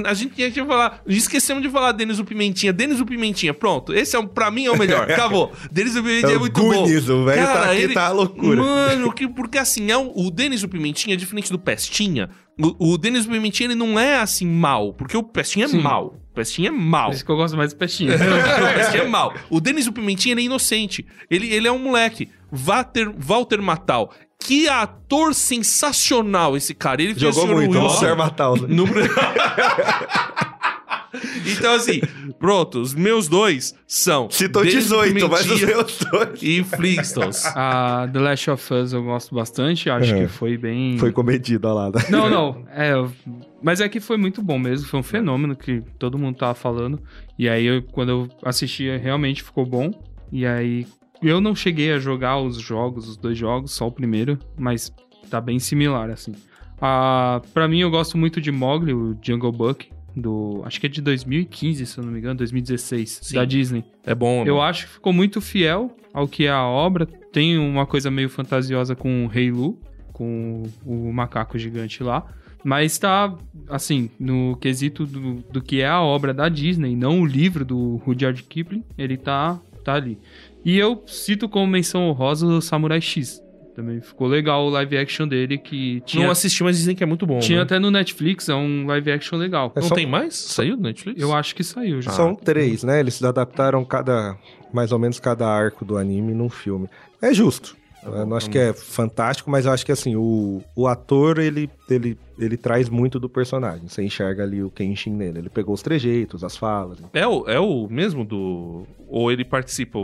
[0.05, 1.01] A gente tinha que falar.
[1.05, 2.71] Esquecemos de falar Denis o Pimentinha.
[2.71, 3.93] Denis o Pimentinha, pronto.
[3.93, 5.09] Esse é, o- pra mim é o melhor.
[5.11, 5.51] Acabou.
[5.71, 7.13] Denis o Pimentinha É é, o muito Goonies, bom.
[7.21, 8.61] o velho tá aqui, tá loucura.
[8.61, 12.97] Mano, que, porque assim, é um- o Denis o Pimentinha, diferente do Pestinha, o, o
[12.97, 14.93] Denis o Pimentinha ele não é assim mal.
[14.93, 15.81] Porque o Pestinha é Sim.
[15.81, 16.15] mal.
[16.31, 17.09] O Pestinha é mal.
[17.09, 18.13] Por isso que eu gosto mais do peixinho.
[18.79, 19.33] Esse é mal.
[19.49, 21.05] O Denis o Pimentinha ele é inocente.
[21.29, 22.29] Ele, ele é um moleque.
[22.51, 24.13] Walter, Walter Matal.
[24.39, 27.01] Que ator sensacional esse cara.
[27.01, 27.89] Ele fez Jogou muito, o.
[27.89, 28.15] Sr.
[28.67, 28.85] No...
[31.57, 32.01] então, assim,
[32.39, 34.29] pronto, os meus dois são.
[34.29, 36.41] Citou Denis o 18, mas os meus dois.
[36.41, 37.45] E Flintstones.
[37.47, 40.21] A The Last of Us eu gosto bastante, acho É.
[40.21, 40.97] que foi bem...
[40.97, 42.03] Foi comedido, olha lá.
[42.09, 42.93] Não, não, é...
[43.61, 47.01] Mas é que foi muito bom mesmo, foi um fenômeno que todo mundo tava falando.
[47.39, 49.91] E aí, eu- quando eu assisti, realmente ficou bom.
[50.31, 50.85] E aí,
[51.21, 54.93] eu não cheguei a jogar os jogos, os dois jogos, só o primeiro, mas
[55.29, 56.33] tá bem similar, assim.
[56.81, 60.61] Ah, pra mim, eu gosto muito de Mowgli, o Jungle Book, do...
[60.65, 63.35] Acho que é de 2015, se eu não me engano, 2016, Sim.
[63.35, 63.83] da Disney.
[64.05, 67.05] É bom, Eu acho que ficou muito fiel ao que é a obra.
[67.05, 69.79] Tem uma coisa meio fantasiosa com o Rei Lu,
[70.13, 72.25] com o macaco gigante lá.
[72.63, 73.33] Mas tá,
[73.69, 77.97] assim, no quesito do, do que é a obra da Disney, não o livro do
[77.97, 80.17] Rudyard Kipling, ele tá, tá ali.
[80.67, 83.41] E eu cito como menção honrosa o Samurai X.
[83.73, 87.05] Também ficou legal o live action dele, que tinha, Não assisti, mas dizem que é
[87.05, 87.39] muito bom.
[87.39, 87.63] tinha né?
[87.63, 89.71] até no Netflix, é um live action legal.
[89.77, 90.35] É Não só- tem mais?
[90.35, 91.21] Saiu do Netflix?
[91.21, 92.11] Eu acho que saiu já.
[92.11, 92.99] São três, né?
[92.99, 94.37] Eles adaptaram cada.
[94.73, 96.89] Mais ou menos cada arco do anime num filme.
[97.21, 97.77] É justo.
[98.03, 101.69] Eu não acho que é fantástico, mas eu acho que assim, o, o ator, ele,
[101.89, 103.87] ele, ele traz muito do personagem.
[103.87, 105.39] Você enxerga ali o Kenshin nele.
[105.39, 106.99] Ele pegou os trejeitos, as falas.
[107.13, 108.85] É o, é o mesmo do.
[109.07, 109.99] Ou ele participa,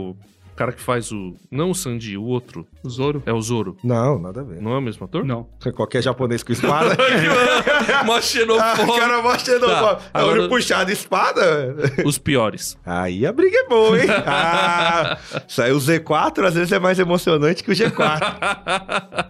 [0.56, 1.34] cara que faz o.
[1.50, 2.66] Não o Sanji, o outro.
[2.82, 3.22] O Zoro?
[3.26, 3.76] É o Zoro.
[3.82, 4.60] Não, nada a ver.
[4.60, 5.24] Não é o mesmo ator?
[5.24, 5.46] Não.
[5.74, 6.96] Qualquer japonês com espada.
[8.04, 8.98] Mó ah, xenofóbico.
[8.98, 10.02] cara, mostra de Tá, novo.
[10.12, 11.74] agora- Olho puxado espada.
[12.04, 12.76] Os piores.
[12.84, 14.08] Aí a briga é boa, hein?
[14.26, 18.20] Ah, saiu o Z4, às vezes é mais emocionante que o G4.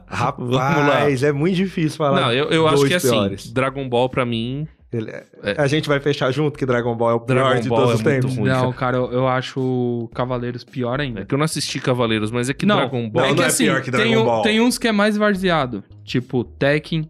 [0.07, 2.20] Rapaz, é muito difícil falar.
[2.20, 3.53] Não, eu, eu acho que assim, piores.
[3.53, 4.66] Dragon Ball pra mim.
[4.97, 7.68] Ele é- A gente vai fechar junto que Dragon Ball é o pior Dragon de
[7.68, 8.36] Ball todos é os tempos.
[8.36, 8.49] ruim.
[8.49, 11.20] Não, cara, eu, eu acho Cavaleiros pior ainda.
[11.22, 13.24] É que eu não assisti Cavaleiros, mas é que não, Dragon Ball.
[13.24, 14.42] é Não, que não é assim, pior que Dragon tem, Ball.
[14.42, 15.82] tem uns que é mais varzeado.
[16.05, 17.09] Tipo, Tekken,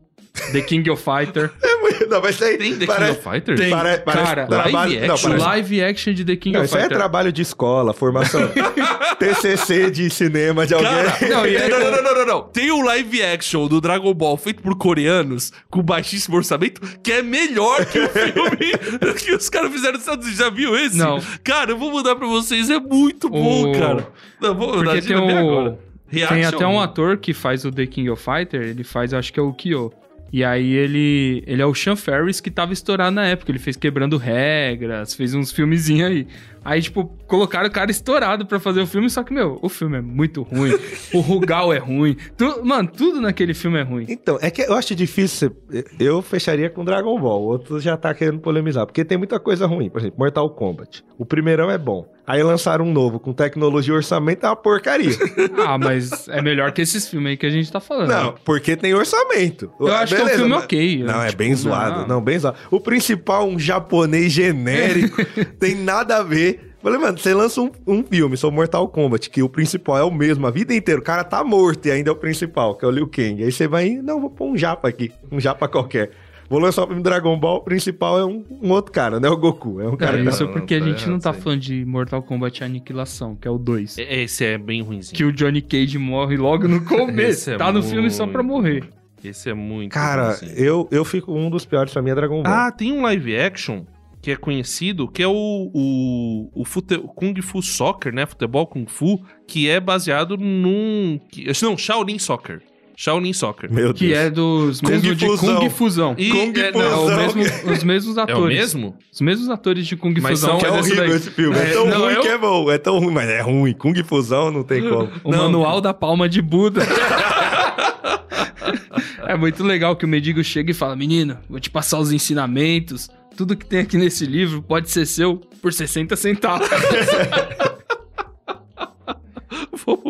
[0.53, 1.51] The King of Fighter.
[1.84, 3.61] É Não, mas isso aí Tem The King parece- of Fighters?
[3.61, 4.73] Tem, pare- parece Cara, trabalho...
[4.93, 6.99] live não, action, parece- Live action de The King não, of isso aí é Fighter.
[6.99, 8.41] trabalho de escola, formação.
[9.19, 10.91] TCC de cinema de alguém.
[10.91, 12.43] Cara, Não, aí- não, não, não, não, não, não.
[12.43, 17.23] Tem um live action do Dragon Ball feito por coreanos, com baixíssimo orçamento, que é
[17.23, 20.45] melhor que o filme que os caras fizeram nos Estados Unidos.
[20.45, 20.97] Já viu esse?
[20.97, 21.21] Não.
[21.43, 24.09] Cara, eu vou mandar pra vocês, é muito bom, O- cara.
[24.41, 25.39] Não, vou Porque tem, o...
[25.39, 25.79] agora.
[26.11, 26.49] tem Reaction.
[26.57, 29.43] até um ator que faz o The King of Fighter, ele faz, acho que é
[29.43, 29.93] o Kyo.
[30.35, 33.53] E aí ele, ele é o Sean Ferris que tava estourado na época.
[33.53, 36.27] Ele fez Quebrando Regras, fez uns filmezinhos aí.
[36.65, 39.99] Aí, tipo, colocaram o cara estourado pra fazer o filme, só que, meu, o filme
[39.99, 40.73] é muito ruim.
[41.13, 42.17] o Rugal é ruim.
[42.37, 44.07] Tu- mano, tudo naquele filme é ruim.
[44.09, 45.55] Então, é que eu acho difícil.
[46.01, 47.43] Eu fecharia com Dragon Ball.
[47.43, 48.87] O outro já tá querendo polemizar.
[48.87, 49.91] Porque tem muita coisa ruim.
[49.91, 51.05] Por exemplo, Mortal Kombat.
[51.19, 52.13] O primeirão é bom.
[52.27, 55.11] Aí lançaram um novo com tecnologia e orçamento, é uma porcaria.
[55.67, 58.09] Ah, mas é melhor que esses filmes aí que a gente tá falando.
[58.09, 59.71] Não, porque tem orçamento.
[59.79, 61.03] Eu acho que é um filme mas- ok.
[61.05, 62.01] Não, é Tipo, bem zoado.
[62.01, 62.09] não.
[62.09, 62.57] Não, bem zoado.
[62.71, 65.23] O principal, um japonês genérico,
[65.59, 66.54] tem nada a ver.
[66.85, 70.11] Falei, mano, você lança um, um filme sobre Mortal Kombat, que o principal é o
[70.13, 71.01] mesmo a vida inteira.
[71.01, 73.43] O cara tá morto e ainda é o principal, que é o Liu Kang.
[73.43, 75.11] Aí você vai, não, vou pôr um japa aqui.
[75.33, 76.11] Um japa qualquer.
[76.47, 79.33] Vou lançar o filme Dragon Ball, o principal é um, um outro cara, não é
[79.33, 79.81] o Goku.
[79.81, 81.61] É um cara É que isso Não, porque a tá gente não errado tá falando
[81.61, 83.97] de Mortal Kombat Aniquilação, que é o 2.
[83.97, 85.17] É- Esse é bem ruimzinho.
[85.17, 87.31] Que o Johnny Cage morre logo no começo.
[87.31, 88.85] Esse é tá no filme só pra muito morrer.
[89.25, 92.53] Esse é muito Cara, eu, eu fico um dos piores pra mim é Dragon Ball.
[92.53, 93.85] Ah, tem um live action
[94.25, 98.25] que é conhecido, que é o, o, o, fute- Kung Fu Soccer, né?
[98.25, 101.21] Futebol Kung Fu, que é baseado num...
[101.31, 102.63] que- não, Shaolin Soccer.
[102.97, 103.71] Shaolin Soccer.
[103.71, 104.19] Meu Que Deus.
[104.19, 105.57] é dos Kung mesmos de Fusão.
[105.61, 106.15] Kung Fusão.
[106.17, 107.17] E- Kung é, Fu não, É o Fusão.
[107.19, 108.41] mesmo- os mesmos É atores.
[108.41, 108.47] o
[108.79, 108.95] mesmo?
[109.13, 110.51] Os mesmos atores de Kung Mas Fusão.
[110.53, 111.11] são- Que é horrível daí.
[111.17, 111.59] esse filme.
[111.59, 112.71] É, É, tão não, ruim eu- que é bom.
[112.71, 113.75] É tão ruim, mas é ruim.
[113.75, 115.11] Kung Fusão não tem como.
[115.23, 116.81] O manual da palma de Buda.
[119.29, 123.11] é muito legal que o mendigo chega e fala: Menino, vou te passar os ensinamentos.
[123.37, 126.69] Tudo que tem aqui nesse livro pode ser seu por 60 centavos.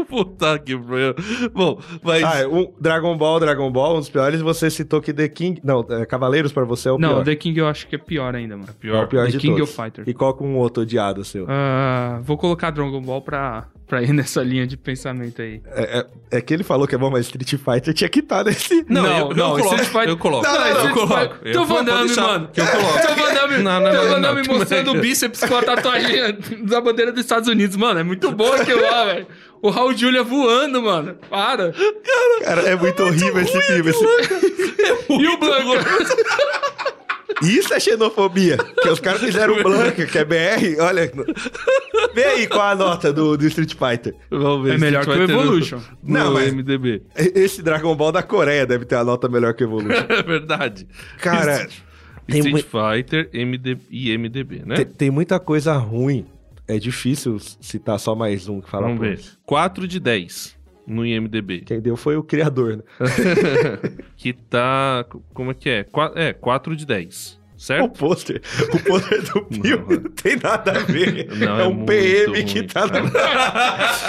[0.09, 1.15] Puta que pariu.
[1.53, 2.23] Bom, mas.
[2.23, 5.61] Ah, é, um Dragon Ball, Dragon Ball, um dos piores, você citou que The King.
[5.65, 7.25] Não, é, Cavaleiros pra você é o Não, pior.
[7.25, 8.69] The King eu acho que é pior ainda, mano.
[8.71, 9.05] É pior.
[9.05, 9.71] o pior The de King todos.
[9.71, 10.05] of Fighter.
[10.09, 11.47] E qual com um outro odiado seu?
[11.49, 15.61] Ah, vou colocar Dragon Ball pra, pra ir nessa linha de pensamento aí.
[15.67, 16.07] É, é-
[16.39, 18.85] é que ele falou que é bom, mas Street Fighter tinha que estar nesse.
[18.89, 19.67] Não, Não, eu, eu não, coloco.
[19.67, 20.45] Street Fighter- Eu coloco.
[20.45, 21.15] Não, não, não, eu Street coloco.
[21.21, 22.51] Fighter- Eu Teu Van Damme, mano.
[22.57, 23.01] Eu coloco.
[23.01, 25.57] Teu Van Damme, Não, não, teu não, Van não, Damme não, mostrando o bíceps com
[25.57, 26.17] a tatuagem
[26.67, 27.77] da bandeira dos Estados Unidos.
[27.77, 29.27] Mano, é muito bom aquilo lá, velho.
[29.63, 31.17] O Raul Julia voando, mano.
[31.31, 31.73] Para.
[32.45, 33.91] Cara, é muito horrível esse filme.
[33.91, 34.05] esse-
[35.11, 35.85] E o Blanca?
[37.43, 38.57] Isso é xenofobia.
[38.57, 40.81] Que os caras fizeram o Blanca, que é BR.
[40.81, 41.11] Olha.
[42.15, 44.15] Vê aí qual a nota do, do Street Fighter.
[44.31, 45.79] Vamos ver É melhor que o no- Evolution.
[46.03, 47.03] No, Não, mas- MDB.
[47.17, 50.05] Esse Dragon Ball da Coreia deve ter a nota melhor que o Evolution.
[50.09, 50.87] É verdade.
[51.21, 51.67] Cara,
[52.27, 53.77] tem, Street Fighter MD...
[53.91, 54.77] e MDB, né?
[54.77, 56.27] tem, tem muita coisa ruim.
[56.67, 59.21] É difícil citar só mais um que fala Vamos ver.
[59.45, 60.57] 4 de 10
[60.87, 61.61] no IMDB.
[61.61, 62.83] Quem deu foi o criador, né?
[64.17, 65.05] Que tá.
[65.33, 65.85] Como é que é?
[65.85, 67.43] Qua- É, 4 de 10.
[67.57, 67.99] O Certo?
[67.99, 68.43] pôster.
[68.73, 71.29] O pôster do filme não, tem nada a ver.
[71.37, 72.99] Não, é é um muito PM que tá na...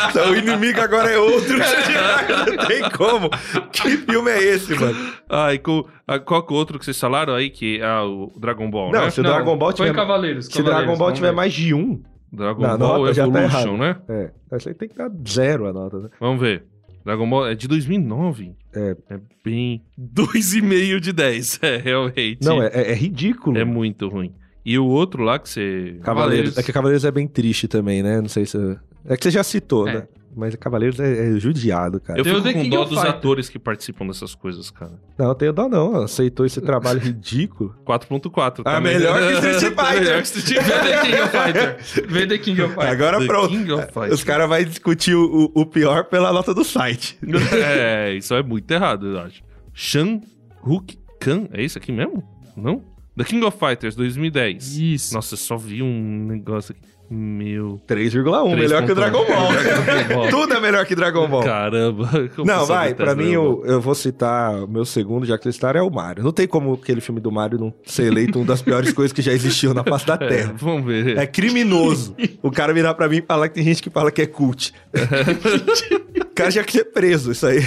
[0.10, 1.56] Então, o inimigo agora é outro.
[2.58, 3.30] não tem como.
[3.72, 5.14] Que filme é esse, mano?
[5.30, 7.50] Ah, e com, ah, qual que é o outro que vocês falaram aí?
[7.50, 9.10] Que é o Dragon Ball, Não, né?
[9.12, 9.96] se o Dragon Ball Foi tiver...
[9.96, 10.46] Cavaleiros.
[10.48, 11.36] Se Cavaleiros, Dragon Ball tiver ver.
[11.36, 12.02] mais de um,
[12.36, 13.38] Dragon na Ball tá Evolution,
[13.76, 13.78] errado.
[13.78, 13.98] né?
[14.10, 14.58] é.
[14.58, 16.10] Isso aí tem que dar zero a nota, né?
[16.20, 16.64] Vamos ver.
[17.04, 18.56] Dragon Ball é de 2009.
[18.74, 18.96] É.
[19.10, 19.84] É bem.
[20.00, 21.60] 2,5 de 10.
[21.64, 22.40] É, realmente.
[22.44, 23.58] Não, é, é- é ridículo.
[23.58, 24.34] É muito ruim.
[24.66, 26.00] E o outro lá que você.
[26.04, 26.58] Cavaleiros.
[26.58, 28.20] É que Cavaleiros é bem triste também, né?
[28.22, 28.58] Não sei se.
[29.06, 29.94] É que você já citou, É.
[29.94, 30.08] né?
[30.36, 32.20] Mas Cavaleiros é, é judiado, cara.
[32.20, 33.10] Eu o fico The com King dó dos Fighter.
[33.10, 34.92] atores que participam dessas coisas, cara.
[35.18, 36.04] Não, tenho dó não.
[36.04, 37.74] Aceitou esse trabalho ridículo.
[37.86, 38.62] 4.4.
[38.66, 40.02] Ah, melhor que Street Tá Fighter.
[40.04, 40.90] melhor que Street Vê Fighter.
[40.92, 42.08] The King of Fighter.
[42.10, 42.90] Vê The King of Fighter.
[42.92, 43.50] Agora The pronto.
[43.50, 44.14] King of Fighters.
[44.14, 47.18] Os caras vão discutir o, o pior pela nota do site.
[47.54, 49.42] é, isso é muito errado, eu acho.
[49.74, 50.20] Shan
[50.66, 52.24] Hook Khan, é isso aqui mesmo?
[52.58, 52.84] Não?
[53.18, 54.78] The King of Fighters 2010.
[54.78, 55.14] Isso.
[55.14, 56.95] Nossa, eu só vi um negócio aqui.
[57.10, 57.80] Meu.
[57.88, 58.98] 3,1, melhor que o 3,1.
[58.98, 60.30] Dragon Ball.
[60.30, 61.44] Tudo é melhor que Dragon Ball.
[61.44, 62.30] Caramba.
[62.36, 65.48] como Não, você vai, pra mim eu, eu vou citar o meu segundo, já que
[65.48, 66.24] eles é o Mario.
[66.24, 69.22] Não tem como aquele filme do Mario não ser eleito uma das piores coisas que
[69.22, 70.56] já existiu na face da É, Terra.
[70.58, 71.18] vamos ver.
[71.18, 74.22] É criminoso o cara virar pra mim e falar que tem gente que fala que
[74.22, 74.74] é cult.
[76.22, 77.60] o cara já quer ser preso, isso aí.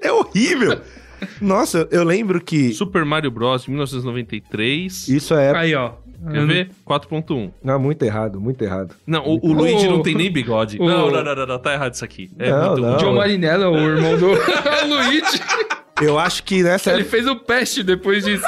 [0.00, 0.80] é horrível.
[1.40, 3.64] Nossa, eu lembro que Super Mario Bros.
[3.64, 5.08] de 1993.
[5.08, 5.56] isso é.
[5.56, 5.92] Aí, ó.
[6.30, 6.70] Quer ver?
[6.86, 7.50] 4.1.
[7.62, 8.94] Não, muito errado, muito errado.
[9.06, 10.78] Não, o, o Luigi não tem nem bigode.
[10.78, 12.30] Não, não, não, não, não, tá errado isso aqui.
[12.38, 12.96] É Não, muito não.
[12.98, 14.26] John Marinella, o irmão do
[14.88, 15.40] Luigi.
[16.02, 18.44] Eu acho que nessa Ele fez o Pest depois disso.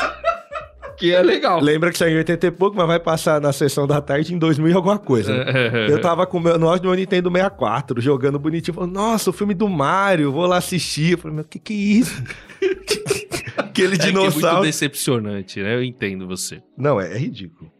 [0.98, 1.60] Que é legal.
[1.60, 4.38] Lembra que saiu em 80 e pouco, mas vai passar na sessão da tarde em
[4.38, 5.32] 2000 e alguma coisa.
[5.36, 5.44] né?
[5.86, 8.74] É, Eu tava com o meu, no auge do meu Nintendo 64, jogando bonitinho.
[8.74, 11.12] Falando, nossa, o filme do Mario, vou lá assistir.
[11.12, 12.22] Eu falei, meu, que que é isso?
[13.84, 14.62] Aquele É que é muito dinossauro.
[14.62, 15.74] decepcionante, né?
[15.74, 16.62] Eu entendo você.
[16.76, 17.70] Não, é, é ridículo.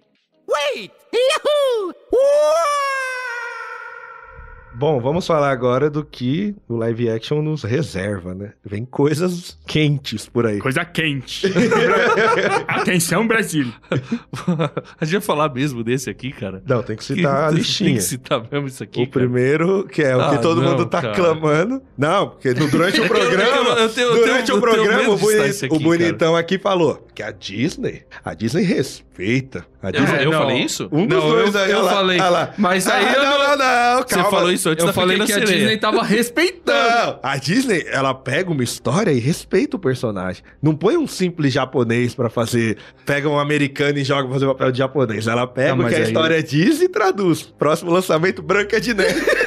[4.75, 8.53] Bom, vamos falar agora do que o live action nos reserva, né?
[8.65, 10.59] Vem coisas quentes por aí.
[10.59, 11.47] Coisa quente.
[12.67, 13.67] Atenção, Brasil.
[14.99, 16.63] a gente vai falar mesmo desse aqui, cara?
[16.67, 17.95] Não, tem que citar a Tem listinha.
[17.95, 19.11] que citar mesmo isso aqui, O cara.
[19.27, 21.15] primeiro, que é o que Ah, todo não, mundo tá cara.
[21.15, 21.81] clamando.
[21.97, 24.47] Não, porque durante o É que eu- programa, eu tenho- eu durante tenho- o eu
[24.47, 28.03] tenho programa, o, de citar boni- isso aqui, o bonitão aqui falou que a Disney,
[28.25, 29.65] a Disney respeita.
[29.83, 30.39] A Disney, eu não.
[30.41, 30.89] falei isso?
[30.91, 32.19] um dos Não, dois eu- aí, eu lá, falei.
[32.19, 32.55] lá.
[32.57, 34.31] Mas aí ah, eu não, não- não, não, Você calma.
[34.31, 35.55] falou isso antes Eu da falei Pequena que a.
[35.57, 36.73] Disney tava respeitando.
[36.73, 40.43] Não, a Disney, ela pega uma história e respeita o personagem.
[40.63, 44.73] Não põe um simples japonês pra fazer, pega um americano e joga pra fazer papel
[44.73, 45.27] de japonês.
[45.27, 47.43] Ela pega Não, o que a aí- história diz e traduz.
[47.43, 49.21] Próximo lançamento, Branca de Neve.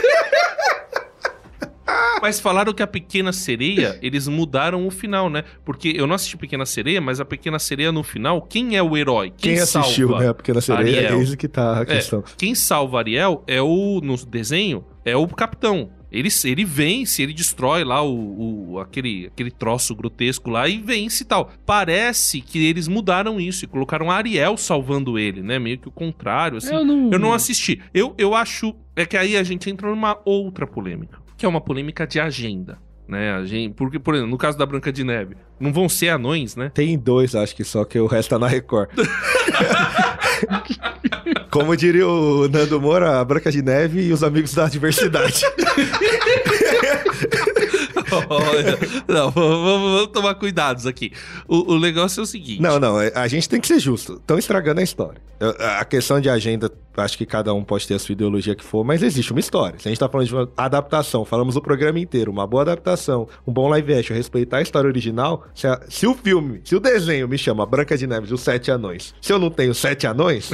[2.22, 5.43] Mas falaram que a Pequena Sereia, eles mudaram o final, né?
[5.63, 8.97] Porque eu não assisti Pequena Sereia, mas a Pequena Sereia no final, quem é o
[8.97, 9.32] herói?
[9.38, 10.24] Quem, Quem assistiu, salva?
[10.24, 10.34] né?
[10.34, 11.20] Porque na sereia Ariel.
[11.20, 12.24] é isso que tá a É, questão.
[12.36, 15.89] quem salva Ariel é o, no desenho, é o capitão.
[16.12, 21.24] Ele, ele vence, ele destrói lá o, o- aquele, aquele troço grotesco lá e vence
[21.24, 21.51] e tal.
[21.66, 25.60] Parece que eles mudaram isso e colocaram a Ariel salvando ele, né?
[25.60, 26.74] Meio que o contrário, assim.
[26.74, 27.82] Eu não- Eu não assisti.
[27.93, 28.74] Eu, eu acho.
[28.95, 31.20] É que aí a gente entra numa outra polêmica.
[31.38, 32.78] Que é uma polêmica de agenda.
[33.08, 33.34] Né?
[33.34, 36.56] A gente, porque, por exemplo, no caso da Branca de Neve, não vão ser anões,
[36.56, 36.72] né?
[36.74, 38.89] Tem dois, acho que só, que o resto tá na Record.
[41.50, 45.46] Como diria o Nando Moura, a Branca de Neve e os amigos da diversidade.
[48.30, 51.11] Olha, não, vamos, vamos tomar cuidados aqui.
[51.47, 52.61] O, o negócio é o seguinte.
[52.61, 54.13] Não, não, é- a gente tem que ser justo.
[54.13, 55.22] Estão estragando a história.
[55.80, 58.86] A questão de agenda, acho que cada um pode ter a sua ideologia que for,
[58.86, 59.78] mas existe uma história.
[59.78, 63.28] Se a gente tá falando de uma adaptação, falamos o programa inteiro, uma boa adaptação,
[63.45, 66.80] um bom live action, respeitar a história original, se, a- se o filme, se o
[66.80, 70.07] desenho me chama Branca de Neves e os Sete Anões, se eu não tenho Sete
[70.07, 70.49] Anões,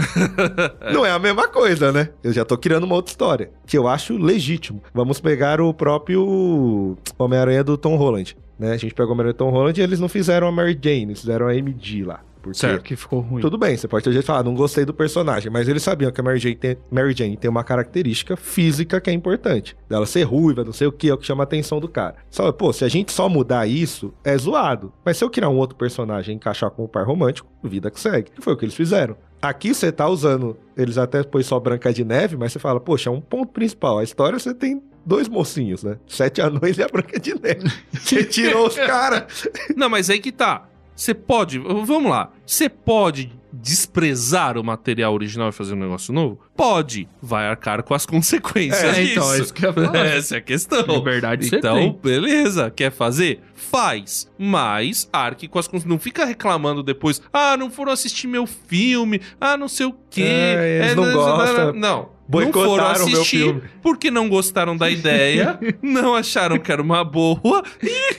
[0.91, 2.09] não é a mesma coisa, né?
[2.23, 4.81] Eu já tô criando uma outra história, que eu acho legítimo.
[4.95, 8.37] Vamos pegar o próprio Homem-Aranha do Tom Holland.
[8.57, 8.73] Né?
[8.73, 11.03] A gente pegou o Homem-Aranha do Tom Holland e eles não fizeram a Mary Jane,
[11.03, 12.21] eles fizeram a MG lá.
[12.41, 12.83] Porque Certo.
[12.83, 13.41] Que ficou ruim.
[13.41, 16.11] tudo bem, você pode ter jeito de falar, não gostei do personagem, mas eles sabiam
[16.11, 19.77] que a Mary Jane, tem, Mary Jane tem uma característica física que é importante.
[19.87, 22.15] Dela ser ruiva, não sei o que, é o que chama a atenção do cara.
[22.29, 24.91] Só, pô, se a gente só mudar isso, é zoado.
[25.05, 27.99] Mas se eu criar um outro personagem e encaixar com o par romântico, vida que
[27.99, 28.31] segue.
[28.37, 29.15] E foi o que eles fizeram.
[29.41, 33.09] Aqui você tá usando, eles até pôs só Branca de Neve, mas você fala, poxa,
[33.09, 33.97] é um ponto principal.
[33.97, 35.97] A história você tem dois mocinhos, né?
[36.07, 37.71] Sete anões e a Branca de Neve.
[37.93, 39.47] Você tirou os caras.
[39.75, 40.67] Não, mas aí que tá.
[40.95, 41.57] Você pode.
[41.57, 42.31] Vamos lá.
[42.45, 46.39] Você pode desprezar o material original e fazer um negócio novo?
[46.55, 47.07] Pode.
[47.21, 49.11] Vai arcar com as consequências É, disso.
[49.13, 49.95] então, é isso que eu falar.
[50.05, 50.81] Essa é a questão.
[50.87, 51.99] Liberdade Então, tem.
[52.01, 52.69] beleza.
[52.69, 53.41] Quer fazer?
[53.55, 54.29] Faz.
[54.37, 55.89] Mas arque com as consequências.
[55.91, 57.21] Não fica reclamando depois.
[57.33, 59.19] Ah, não foram assistir meu filme.
[59.39, 60.23] Ah, não sei o quê.
[60.23, 61.73] É, eles não não, gostam.
[61.73, 62.09] Não.
[62.31, 67.63] Boicotaram não foram assistir porque não gostaram da ideia, não acharam que era uma boa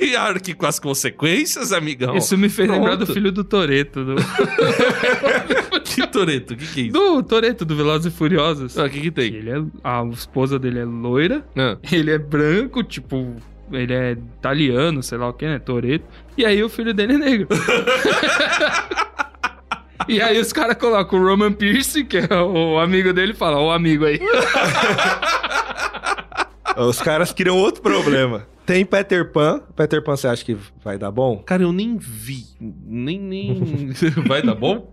[0.00, 2.16] e arque com as consequências, amigão.
[2.16, 3.14] Isso me fez lembrar do Pronto.
[3.14, 4.04] filho do Toreto.
[4.04, 4.14] Do,
[5.84, 6.92] Que Toreto, o que, que é isso?
[6.92, 8.78] do Toreto, do Velozes e Furiosos.
[8.78, 9.34] Ah, O que, que tem?
[9.34, 13.36] Ele é, a esposa dele é loira, Ah, ele é branco, tipo,
[13.70, 15.58] ele é italiano, sei lá o que, né?
[15.58, 16.04] Toreto.
[16.36, 17.48] E aí o filho dele é negro.
[20.08, 23.58] e aí os caras colocam o Roman Pierce, que é o amigo dele, e fala,
[23.58, 24.20] ó, o amigo aí.
[26.76, 28.46] Os caras criam outro problema.
[28.64, 29.60] Tem Peter Pan.
[29.76, 31.38] Peter Pan, você acha que vai dar bom?
[31.38, 32.44] cara, eu nem vi.
[32.60, 33.90] Nem, nem.
[34.26, 34.92] Vai dar bom?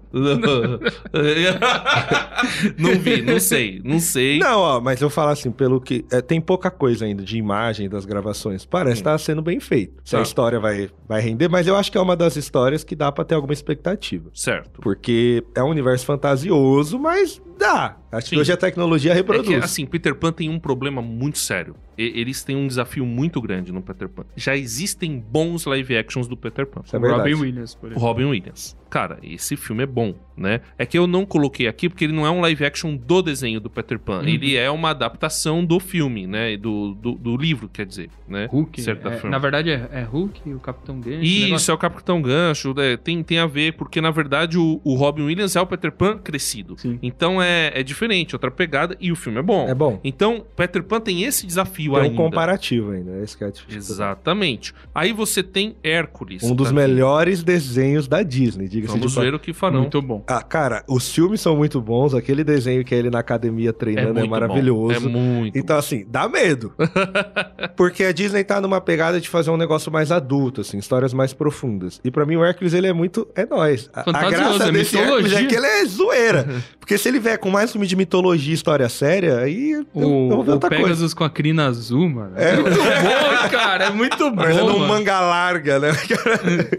[2.77, 4.39] Não vi, não sei, não sei.
[4.39, 6.05] Não, ó, mas eu falo assim, pelo que.
[6.11, 8.65] é, tem pouca coisa ainda de imagem das gravações.
[8.65, 10.01] Parece estar sendo bem feito.
[10.03, 10.23] Se a Tá.
[10.23, 13.23] história vai, vai render, mas eu acho que é uma das histórias que dá pra
[13.23, 14.29] ter alguma expectativa.
[14.33, 14.81] Certo.
[14.81, 17.97] Porque é um universo fantasioso, mas dá.
[18.11, 18.35] Acho Sim.
[18.35, 19.47] que hoje a tecnologia É reproduz.
[19.47, 21.75] que, assim, Peter Pan tem um problema muito sério.
[21.97, 24.23] E- eles têm um desafio muito grande no Peter Pan.
[24.35, 26.81] Já existem bons live actions do Peter Pan.
[26.85, 27.21] Isso é verdade.
[27.31, 28.01] Robin Williams, por exemplo.
[28.03, 28.75] Robin Williams.
[28.89, 30.61] Cara, esse filme é bom, né?
[30.77, 33.59] É que eu não coloquei aqui porque ele não é um live action do desenho
[33.59, 34.23] do Peter Pan.
[34.23, 36.57] Ele é uma adaptação do filme, né?
[36.57, 38.47] Do, do, do livro, quer dizer, né?
[38.51, 38.77] Hulk.
[38.77, 39.29] De certa é- forma.
[39.29, 41.23] na verdade é, é Hulk e o Capitão Gancho.
[41.23, 42.97] Isso, é o Capitão Gancho, né?
[42.97, 46.17] tem, tem a ver, porque na verdade o, o Robin Williams é o Peter Pan
[46.17, 46.75] crescido.
[46.77, 46.97] Sim.
[47.01, 49.67] Então é, é diferente, outra pegada, e o filme é bom.
[49.67, 49.99] É bom.
[50.03, 52.15] Então, Peter Pan tem esse desafio Tem um ainda.
[52.15, 53.11] comparativo ainda.
[53.11, 53.77] É que é difícil.
[53.77, 54.73] Exatamente.
[54.93, 56.43] Aí você tem Hércules.
[56.43, 59.81] Um dos melhores desenhos da Disney, diga-se de Vamos ver o que farão.
[59.81, 60.23] Muito bom.
[60.27, 62.13] Ah, cara, os filmes são muito bons.
[62.13, 64.99] Aquele desenho que é ele na academia treinando é, muito maravilhoso.
[65.01, 65.07] bom.
[65.09, 66.73] É muito Então, assim, dá medo.
[67.75, 71.33] Porque a Disney tá numa pegada de fazer um negócio mais adulto, assim, histórias mais
[71.33, 71.99] profundas.
[72.03, 73.27] E pra mim o Hércules, ele é muito...
[73.35, 73.89] É nóis.
[73.93, 75.17] A, a Fantasioso, graça é desse mitologia.
[75.17, 76.47] Hércules é que ele é zoeira.
[76.79, 80.07] Porque se ele vier com mais filme de mitologia e história séria, aí eu, eu
[80.09, 80.83] O, vou ver o outra coisa.
[80.85, 82.31] Pegasus com a crina azul, mano.
[82.35, 82.55] É.
[82.55, 83.85] muito bom, cara.
[83.85, 84.35] É muito bom.
[84.37, 84.87] Parecendo um mano.
[84.87, 85.89] manga larga, né?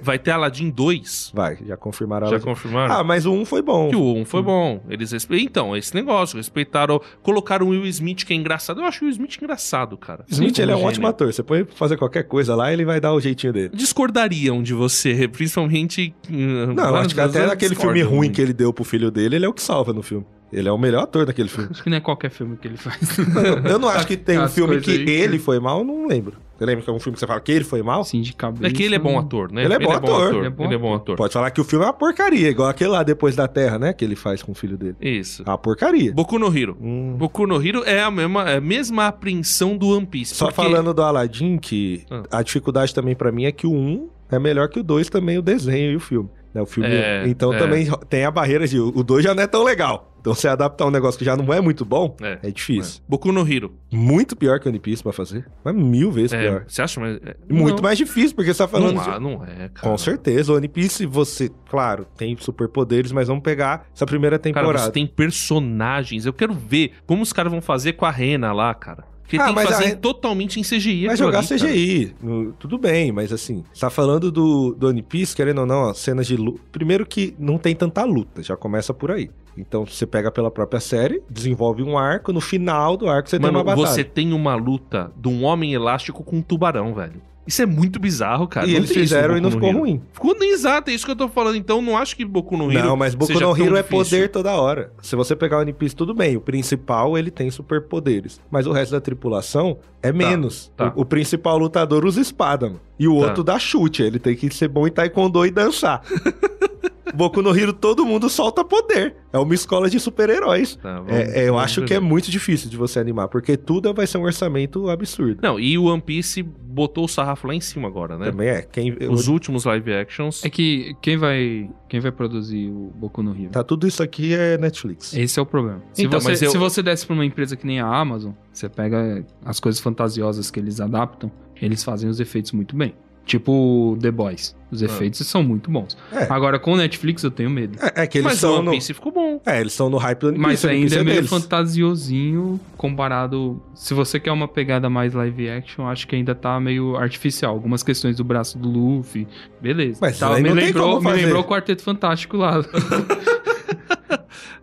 [0.03, 1.31] Vai ter Aladdin 2.
[1.33, 2.29] Vai, já confirmaram.
[2.29, 2.95] Já confirmaram?
[2.95, 3.89] Ah, mas o 1 foi bom.
[3.91, 4.83] Que o 1 foi bom.
[4.89, 5.43] Eles respe...
[5.43, 7.01] Então, esse negócio, respeitaram.
[7.23, 8.81] Colocaram o Will Smith, que é engraçado.
[8.81, 10.25] Eu acho o Will Smith engraçado, cara.
[10.29, 10.89] Smith, ele é um Gênio.
[10.91, 11.33] ótimo ator.
[11.33, 13.71] Você pode fazer qualquer coisa lá, ele vai dar o jeitinho dele.
[13.75, 16.15] Discordariam de você, principalmente.
[16.31, 18.35] hum, Não, acho que até naquele filme ruim muito.
[18.35, 20.25] que ele deu pro filho dele, ele é o que salva no filme.
[20.53, 21.69] Ele é o melhor ator daquele filme.
[21.71, 22.99] Acho que não é qualquer filme que ele faz.
[23.71, 25.85] Eu não acho que tem um As filme coisas que aí ele foi mal, eu
[25.85, 26.37] não lembro.
[26.61, 28.03] Você lembra que é um filme que você fala que ele foi mal?
[28.05, 28.67] De cabeça.
[28.67, 29.65] É que ele é bom ator, né?
[29.65, 30.35] Ele é bom ator.
[30.35, 31.17] Ele é bom ator.
[31.17, 33.95] Pode falar que o filme é uma porcaria, igual aquele lá depois da Terra, né?
[33.95, 34.95] Que ele faz com o filho dele.
[35.01, 35.43] Isso.
[35.47, 36.13] É uma porcaria.
[36.13, 36.77] Boku no Hero.
[36.79, 37.15] Hum.
[37.17, 40.35] Boku no Hero é a mesma, é a mesma apreensão do One Piece.
[40.35, 42.25] Só porque- falando do Aladdin, que Ah.
[42.31, 45.39] a dificuldade também pra mim é que o 1 é melhor que o 2 também,
[45.39, 46.29] o desenho e o filme.
[46.53, 46.61] Né?
[46.63, 47.59] O filme É, então é.
[47.59, 50.07] também tem a barreira de o 2 já não é tão legal.
[50.21, 53.01] Então você adaptar um negócio que já não é muito bom, É, é, difícil.
[53.09, 53.73] Boku no Hero.
[53.91, 55.47] Muito pior que o One Piece pra fazer.
[55.65, 56.65] Mas mil vezes É, pior.
[56.69, 57.01] você acha?
[57.01, 58.95] Mas, é- Muito não, mais difícil, porque você tá falando.
[58.97, 59.89] Não, de- há, não é, cara.
[59.89, 64.43] Com certeza, o One Piece, você, claro, tem superpoderes, mas vamos pegar essa primeira Cara,
[64.53, 64.85] temporada.
[64.85, 66.27] você tem personagens.
[66.27, 69.05] Eu quero ver como os caras vão fazer com a Rena lá, cara.
[69.31, 71.07] Porque Ah, tem que a fazer Rena- totalmente em CGI.
[71.07, 71.47] Vai jogar ali.
[71.47, 75.67] CGI, no- tudo bem, mas assim, você tá falando do, do One Piece, querendo ou
[75.67, 76.61] não, ó, cenas de luta.
[76.73, 79.31] Primeiro que não tem tanta luta, já começa por aí.
[79.57, 83.53] Então você pega pela própria série, desenvolve um arco, no final do arco você Mano,
[83.53, 83.87] tem uma batalha.
[83.95, 87.21] você tem uma luta de um homem elástico com um tubarão, velho.
[87.51, 88.65] Isso é muito bizarro, cara.
[88.67, 89.79] e Não eles fizeram e não ficou Hero.
[89.81, 90.01] ruim.
[90.13, 91.57] Ficou nem exato, é isso que eu tô falando.
[91.57, 94.53] Então não acho que Boku no Hero Não, mas Boku no Hero é poder toda
[94.53, 94.93] hora.
[95.03, 96.37] Se você pegar o One Piece, tudo bem.
[96.37, 98.41] O principal, ele tem superpoderes.
[98.51, 100.71] Mas o resto da tripulação é menos.
[100.77, 100.93] tá.
[100.97, 102.81] O, o principal lutador usa espada, mano.
[102.99, 103.27] E o Tá.
[103.27, 104.03] outro dá chute.
[104.03, 106.03] Ele tem que ser bom em taekwondo e dançar.
[107.15, 109.17] Boku no Hero, todo mundo solta poder.
[109.33, 110.77] É uma escola de super-heróis.
[110.77, 111.87] Tá, É, é, eu acho ver.
[111.89, 115.41] que é muito difícil de você animar, porque tudo vai ser um orçamento absurdo.
[115.43, 118.27] Não, e o One Piece botou o sarrafo lá em cima agora, né?
[118.31, 118.63] Também é.
[118.63, 120.45] Quem, eu- Os últimos live actions.
[120.45, 123.51] É que quem vai, quem vai produzir o Boku no Hero?
[123.51, 125.13] Tá, tudo isso aqui é Netflix.
[125.15, 125.83] Esse é o problema.
[125.93, 128.33] Se, Então, você, mas eu- se você desse pra uma empresa que nem a Amazon,
[128.53, 131.31] você pega as coisas fantasiosas que eles adaptam,
[131.61, 132.95] eles fazem os efeitos muito bem.
[133.31, 134.57] Tipo The Boys.
[134.73, 135.97] Os efeitos são muito bons.
[136.13, 136.27] É.
[136.29, 137.79] Agora, com o Netflix, eu tenho medo.
[137.81, 138.71] É, é que eles Mas o são One no...
[138.73, 139.41] Piece ficou bom.
[139.47, 140.47] É, eles estão no hype do One Piece.
[140.49, 141.31] Mas ainda é meio deles.
[141.31, 143.63] fantasiosinho comparado.
[143.73, 147.53] Se você quer uma pegada mais live action, acho que ainda tá meio artificial.
[147.53, 149.29] Algumas questões do braço do Luffy,
[149.61, 149.99] beleza.
[150.01, 152.61] Mas Tá, me, lembrou, me lembrou o Quarteto Fantástico lá.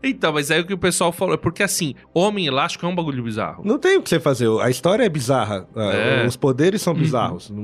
[0.10, 2.96] Então, mas aí o que o pessoal falou é porque assim, Homem Elástico é um
[2.96, 3.64] bagulho bizarro.
[3.66, 4.48] Não tem o que você fazer.
[4.62, 5.68] A história é bizarra.
[5.76, 6.26] Ah, É.
[6.28, 7.50] Os poderes são bizarros.
[7.50, 7.64] Não-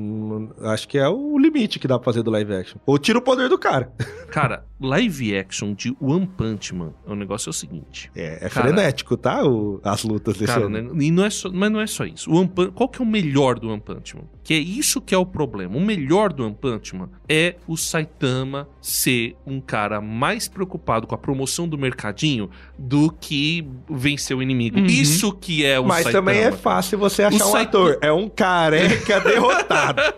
[0.59, 2.77] não- acho que é o limite que dá pra fazer do live action.
[2.85, 3.91] Ou tira o poder do cara.
[4.33, 8.11] Cara, live action de One Punch Man, o negócio é o seguinte.
[8.15, 8.67] É, é Cara.
[8.67, 9.45] frenético, tá?
[9.45, 10.93] O- as lutas desse Cara, ano.
[10.95, 12.31] né, e não é só, mas não é só isso.
[12.31, 14.23] O One Punch- qual que é o melhor do One Punch Man?
[14.43, 15.77] Que é isso que é o problema.
[15.77, 21.13] O melhor do One Punch Man é o Saitama ser um cara mais preocupado com
[21.13, 22.32] a promoção do mercadinho
[22.77, 24.79] do que vencer o inimigo.
[24.79, 24.85] Uhum.
[24.85, 26.31] Isso que é o Mas Saitama.
[26.31, 27.97] também é fácil você achar O um Saitama- ator.
[28.01, 30.01] É um careca derrotado.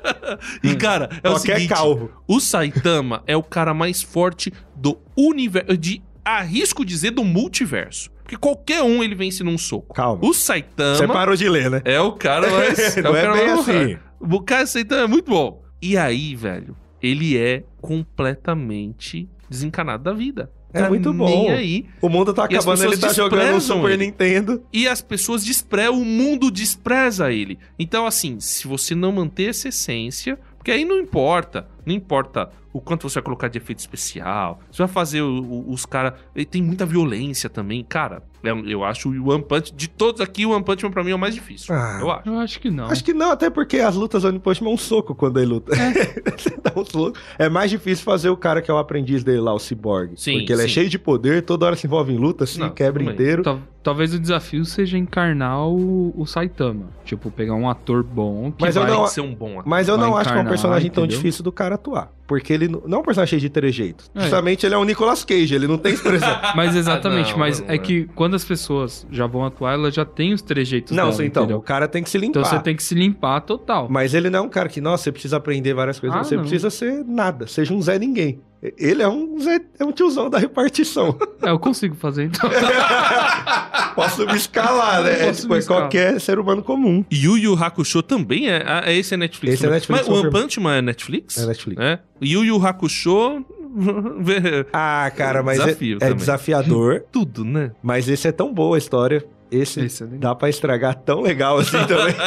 [0.63, 2.11] E cara, é o Qualquer seguinte, calvo.
[2.27, 8.09] o Saitama é o cara mais forte do universo, de arrisco dizer do multiverso.
[8.23, 9.93] Porque qualquer um ele vence num soco.
[9.93, 10.19] Calma.
[10.25, 11.81] O Saitama Você parou de ler, né?
[11.85, 12.95] é o cara mais.
[12.97, 13.97] Não o é cara bem assim.
[14.19, 15.61] O cara Saitama é muito bom.
[15.79, 20.51] E aí, velho, ele é completamente desencanado da vida.
[20.75, 21.25] É Tá muito bom.
[21.25, 21.85] Nem aí.
[22.01, 24.05] O mundo tá acabando, ele tá jogando desprezam Super ele.
[24.05, 24.63] Nintendo.
[24.73, 27.57] E as pessoas desprezam, o mundo despreza ele.
[27.79, 32.81] Então, assim, se você não manter essa essência, porque aí não importa, não importa o
[32.81, 36.13] quanto você vai colocar de efeito especial, você vai fazer o- o- os caras.
[36.51, 38.21] Tem muita violência também, cara.
[38.49, 41.11] É Eu acho o One Punch, de todos aqui, o One Punch Man pra mim
[41.11, 41.73] é o mais difícil.
[41.73, 41.97] Ah.
[42.01, 42.29] eu acho.
[42.29, 42.85] Eu acho que não.
[42.85, 45.47] Acho que não, até porque as lutas One Punch Man é um soco quando ele
[45.47, 45.73] luta.
[46.37, 47.17] Você dá um soco.
[47.37, 50.11] É mais difícil fazer o cara que é o aprendiz dele lá, o Cyborg.
[50.15, 50.73] Sim, porque ele é sim.
[50.73, 53.43] cheio de poder, toda hora se envolve em luta, se Não, quebra inteiro.
[53.43, 56.87] Tal- Talvez o desafio seja encarnar o, o Saitama.
[57.03, 58.89] Tipo, pegar um ator bom que Mas eu vai...
[58.91, 59.63] não- ser um bom ator.
[59.67, 61.17] Mas eu Vai não acho que é um personagem tão entendeu?
[61.21, 62.11] difícil do cara atuar.
[62.25, 64.09] Porque ele não é um personagem cheio de trejeitos.
[64.15, 64.21] É.
[64.21, 66.35] Justamente ele é um Nicolas Cage, ele não tem expressão.
[66.55, 67.77] Mas exatamente, Não, mas não é é.
[67.77, 71.43] que quando as pessoas já vão atuar, elas já têm os trejeitos não, dela, então,
[71.43, 71.57] entendeu?
[71.57, 72.39] o cara tem que se limpar.
[72.39, 73.87] Então você tem que se limpar total.
[73.89, 76.19] Mas ele não é um cara que, nossa, você precisa aprender várias coisas.
[76.19, 76.43] Ah, você não.
[76.43, 78.41] precisa ser nada, seja um Zé Ninguém.
[78.77, 81.17] Ele é um Zé, é um tiozão da repartição.
[81.43, 82.49] É, eu consigo fazer então.
[83.93, 85.29] Posso me escalar, né?
[85.29, 85.83] É, tipo, me é escalar.
[85.83, 87.05] qualquer ser humano comum.
[87.11, 88.63] Yu Yu Hakusho também é.
[88.65, 89.55] ah, Esse é Netflix.
[89.55, 89.79] Esse é também.
[89.79, 90.31] Netflix, Mas o One.
[90.31, 91.37] Punch Man é Netflix?
[91.37, 91.81] É Netflix.
[91.81, 91.99] É.
[92.21, 93.45] Yu Yu Hakusho.
[94.73, 96.15] Ah, cara, mas é- Desafio é, também.
[96.15, 97.03] desafiador.
[97.11, 97.71] Tudo, né?
[97.83, 99.25] Mas esse é tão boa a história.
[99.51, 102.15] Esse, Esse é dá pra estragar tão legal assim também.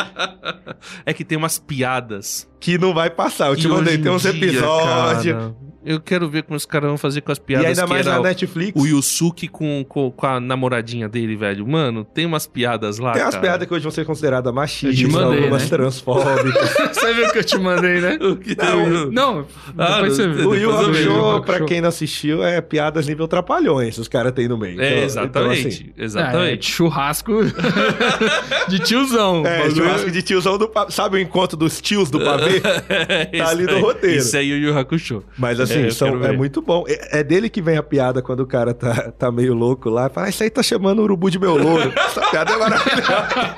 [1.04, 2.48] É que tem umas piadas.
[2.60, 3.48] Que não vai passar.
[3.48, 5.52] Eu te E mandei, tem em uns episódios.
[5.86, 8.06] eu quero ver como os caras vão fazer com as E piadas ainda que mais
[8.06, 8.72] era na Netflix.
[8.80, 11.66] o Yusuke com, com, com a namoradinha dele, velho.
[11.66, 13.46] Mano, tem umas piadas lá, Tem umas cara.
[13.46, 15.68] piadas que hoje vão ser consideradas machistas, Eu te mandei, algumas né?
[15.68, 16.74] transfóbicas.
[16.92, 18.18] você viu que eu te mandei, né?
[18.28, 19.46] O que- Não, Não,
[19.78, 20.44] Ah, depois você vê.
[20.44, 20.70] o Yu.
[20.78, 24.80] Hakusho, pra quem não assistiu, é piadas nível trapalhões, os caras têm no meio.
[24.80, 25.60] É, Então- exatamente.
[25.60, 26.70] então, assim, É, exatamente.
[26.70, 27.32] churrasco
[28.68, 29.46] de tiozão.
[29.46, 30.70] É, Bagulho- churrasco de tiozão do.
[30.90, 32.47] Sabe o encontro dos tios do pavê?
[33.38, 34.16] Tá ali no roteiro.
[34.16, 35.22] Isso é Yu Yu Hakusho.
[35.36, 36.84] Mas assim, É, são- é muito bom.
[36.88, 40.08] É, é dele que vem a piada quando o cara tá, tá meio louco lá.
[40.08, 41.92] Fala, ah, isso aí tá chamando o urubu de meu louro.
[41.96, 43.54] Essa piada é maravilhosa.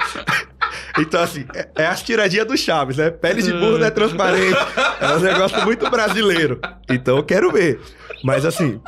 [0.99, 3.11] Então, assim, é, é as tiradinhas do Chaves, né?
[3.11, 4.57] Pele de burro não é transparente.
[5.01, 6.61] É um negócio muito brasileiro.
[6.89, 7.81] Então eu quero ver.
[8.25, 8.81] Mas assim,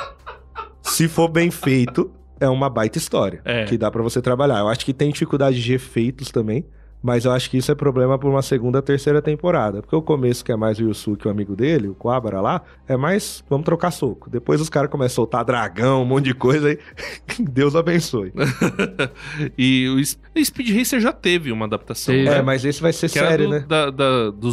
[0.82, 3.40] se for bem feito, é uma baita história.
[3.44, 3.64] É.
[3.64, 4.58] Que dá pra você trabalhar.
[4.58, 6.66] Eu acho que tem dificuldade de efeitos também.
[7.02, 9.82] Mas eu acho que isso é problema por uma segunda, terceira temporada.
[9.82, 12.96] Porque o começo, que é mais o Yusuke, o amigo dele, o Quabara lá, é
[12.96, 14.30] mais vamos trocar soco.
[14.30, 16.78] Depois os caras começam a soltar dragão, um monte de coisa aí.
[17.40, 18.32] Deus abençoe.
[19.58, 22.14] e o Speed Racer já teve uma adaptação.
[22.14, 22.28] Teve.
[22.28, 22.38] né?
[22.38, 23.64] É, mas esse vai ser Que era sério, do, né?
[23.66, 24.50] da, da, do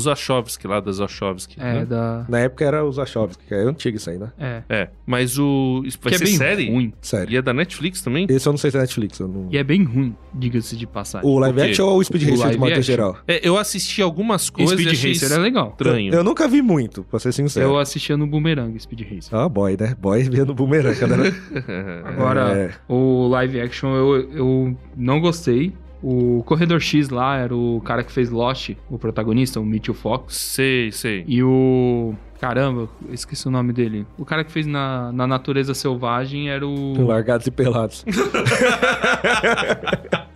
[0.65, 1.55] lá, da Zachowski.
[1.59, 1.85] É, né?
[1.85, 2.25] da...
[2.27, 4.31] Na época era os Achovski, que é antigo isso aí, né?
[4.37, 4.63] É.
[4.69, 5.81] É, mas o.
[5.85, 6.69] Isso vai Que é ser bem série?
[6.71, 6.93] ruim.
[7.01, 7.33] Sério.
[7.33, 8.25] E é da Netflix também?
[8.29, 9.19] Esse eu não sei se é Netflix.
[9.19, 9.47] Eu não...
[9.51, 11.29] E é bem ruim, diga-se de passagem.
[11.29, 12.83] O live action ou o Speed O Racer Live de modo action.
[12.83, 13.17] geral?
[13.27, 15.69] É, eu assisti algumas coisas Speed achei Racer é legal.
[15.71, 16.13] estranho.
[16.13, 17.65] Eu nunca vi muito, pra ser sincero.
[17.67, 19.35] Eu assistia no Boomerang Speed Racer.
[19.37, 19.95] Ah, boy, né?
[19.99, 20.97] Boy vendo boomerang.
[20.97, 21.13] Quando
[21.67, 22.03] era...
[22.05, 22.71] Agora, É.
[22.87, 25.73] o live action eu, eu não gostei.
[26.01, 30.33] O Corredor X lá era o cara que fez Lost, o protagonista, o Mitchell Fox.
[30.35, 31.25] Sei, sei.
[31.27, 32.13] E o.
[32.39, 34.05] Caramba, eu esqueci o nome dele.
[34.17, 37.05] O cara que fez na, na Natureza Selvagem era o.
[37.05, 38.05] Largados e pelados.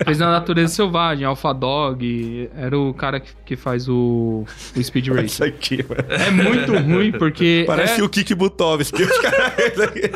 [0.04, 2.50] Fez na Natureza Selvagem, Alpha Dog.
[2.58, 4.44] Era o cara que, que faz o,
[4.76, 5.48] o Speed Isso Racer.
[5.48, 6.04] aqui, mano.
[6.10, 7.64] É muito ruim, porque.
[7.68, 9.02] Parece é- o Kik Butovski.
[9.04, 9.54] Os caras-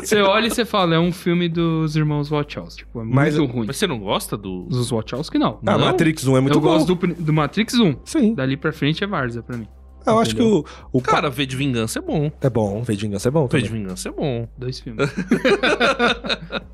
[0.00, 2.78] Você olha e você fala, é um filme dos irmãos Wachowski.
[2.84, 3.66] Tipo, é Mas- muito ruim.
[3.66, 4.64] Mas você não gosta do.
[4.64, 5.58] Dos Wachowski, não.
[5.66, 5.86] Ah, Não?
[5.86, 6.68] Matrix 1 é muito eu bom.
[6.68, 7.96] gosto do, do Matrix 1.
[8.04, 8.34] Sim.
[8.34, 9.66] Dali pra frente é Varza pra mim.
[10.10, 12.30] Eu acho que o, o Cara, V de Vingança é bom.
[12.40, 13.82] É bom, V de Vingança é bom V de também.
[13.82, 14.48] Vingança é bom.
[14.56, 15.08] Dois filmes.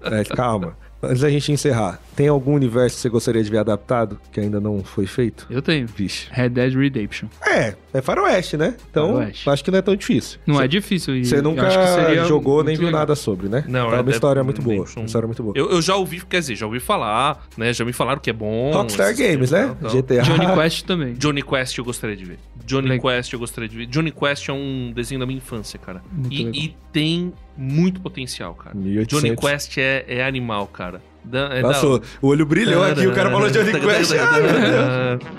[0.06, 0.76] É, calma.
[1.02, 4.60] Antes da gente encerrar, tem algum universo que você gostaria de ver adaptado que ainda
[4.60, 5.46] não foi feito?
[5.50, 5.86] Eu tenho.
[5.86, 6.28] Vixe.
[6.30, 7.28] Red Dead Redemption.
[7.46, 8.74] É, é faroeste, né?
[8.90, 9.50] Então, Faroeste.
[9.50, 10.38] acho que não é tão difícil.
[10.46, 11.24] Não Cê- é difícil.
[11.24, 13.00] Você nunca acho que seria jogou nem viu legal.
[13.00, 13.64] nada sobre, né?
[13.68, 14.84] Não, Então é uma história muito boa.
[14.96, 15.54] Uma história muito boa.
[15.56, 17.72] Eu, eu já ouvi, quer dizer, já ouvi falar, né?
[17.72, 18.70] Já me falaram que é bom.
[18.72, 19.74] Rockstar Games, né?
[19.80, 19.90] tal.
[19.90, 20.22] GTA.
[20.22, 21.14] Johnny Quest também.
[21.18, 22.38] Johnny Quest eu gostaria de ver.
[22.64, 23.12] Johnny Legal.
[23.12, 23.86] Quest eu gostaria de ver.
[23.86, 26.02] Johnny Quest é um desenho da minha infância, cara.
[26.10, 26.54] Muito E, legal.
[26.54, 28.74] e tem muito potencial, cara.
[28.74, 29.20] 1800.
[29.22, 31.00] Johnny Quest é, é animal, cara.
[31.24, 34.12] Da, é da- o- olho brilhou aqui, o cara falou Johnny Quest.
[34.12, 35.34] Ai, meu Deus.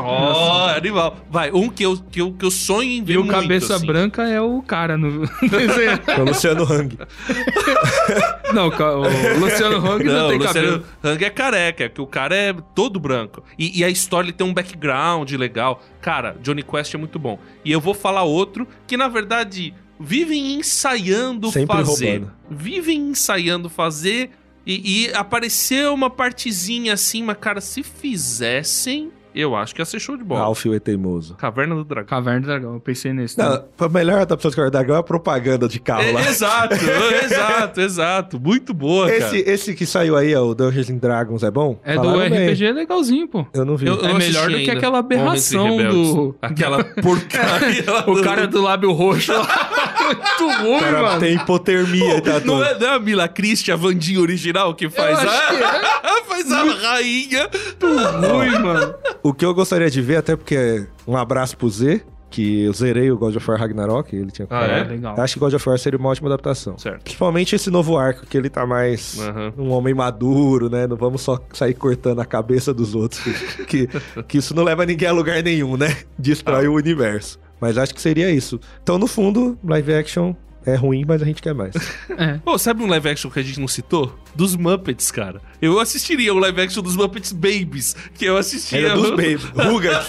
[0.00, 1.16] Ó, animal.
[1.28, 3.74] Vai, um que eu, que eu, que eu sonho em ver E o muito, Cabeça
[3.74, 3.86] assim.
[3.86, 5.98] Branca é o cara no desenho.
[6.06, 6.96] É o Luciano Hang.
[8.54, 10.84] Não, o Luciano Huck não, Não, tem o Luciano cabelo.
[11.02, 13.42] Hang é careca, que o cara é todo branco.
[13.58, 15.82] E, e a história ele tem um background legal.
[16.00, 17.38] Cara, Johnny Quest é muito bom.
[17.64, 22.18] E eu vou falar outro que, na verdade, vivem ensaiando Sempre fazer.
[22.18, 22.32] roubando.
[22.50, 24.30] Vivem ensaiando fazer.
[24.66, 30.00] E, e apareceu uma partezinha assim, mas, cara, se fizessem, eu acho que ia ser
[30.00, 30.40] show de bola.
[30.40, 31.34] Alfio é teimoso.
[31.36, 32.06] Caverna do Dragão.
[32.08, 33.38] Caverna do Dragão, eu pensei nesse.
[33.38, 33.86] Não, também.
[34.02, 36.20] a melhor adaptação de Caverna do Dragão é a propaganda de carro lá.
[36.26, 38.40] É, exato, exato, exato.
[38.40, 39.50] Muito boa, Esse, cara.
[39.54, 41.78] esse que saiu aí, ó, o Dungeons and Dragons, é bom?
[41.84, 42.48] É do Falaram bem.
[42.52, 43.46] RPG legalzinho, pô.
[43.54, 43.86] Eu não vi.
[43.86, 46.34] Eu- eu é não melhor do que aquela aberração e do.
[46.42, 47.84] Aquela porcaria.
[48.06, 49.46] O cara do lábio roxo lá.
[50.06, 51.20] Muito ruim, O cara mano.
[51.20, 52.64] tem hipotermia e tá Não todo.
[52.64, 55.48] é, não é a Mila Christie, a Vandinha original, que faz acho a...
[55.56, 56.24] que é.
[56.24, 57.50] faz a rainha.
[58.30, 58.94] ruim, mano.
[59.28, 63.10] O que eu gostaria de ver, até porque um abraço pro Z, que eu zerei
[63.10, 64.84] o God of War Ragnarok, ele tinha Ah, é?
[64.84, 65.18] Legal.
[65.18, 66.78] Acho que God of War seria uma ótima adaptação.
[66.78, 67.02] Certo.
[67.02, 69.52] Principalmente esse novo arco, que ele tá mais Aham.
[69.58, 70.86] um homem maduro, né?
[70.86, 73.20] Não vamos só sair cortando a cabeça dos outros.
[73.66, 75.96] Que, que, que isso não leva ninguém a lugar nenhum, né?
[76.18, 77.38] Destrói o universo.
[77.60, 78.60] Mas acho que seria isso.
[78.82, 80.34] Então, no fundo, live action
[80.66, 81.74] é ruim, mas a gente quer mais.
[82.18, 82.38] É.
[82.44, 84.14] Pô, sabe um live action que a gente não citou?
[84.34, 85.40] Dos Muppets, cara.
[85.60, 88.78] Eu assistiria o live action dos Muppets Babies, que eu assistia.
[88.78, 89.36] Era dos Baby.
[89.54, 90.08] Rugrats.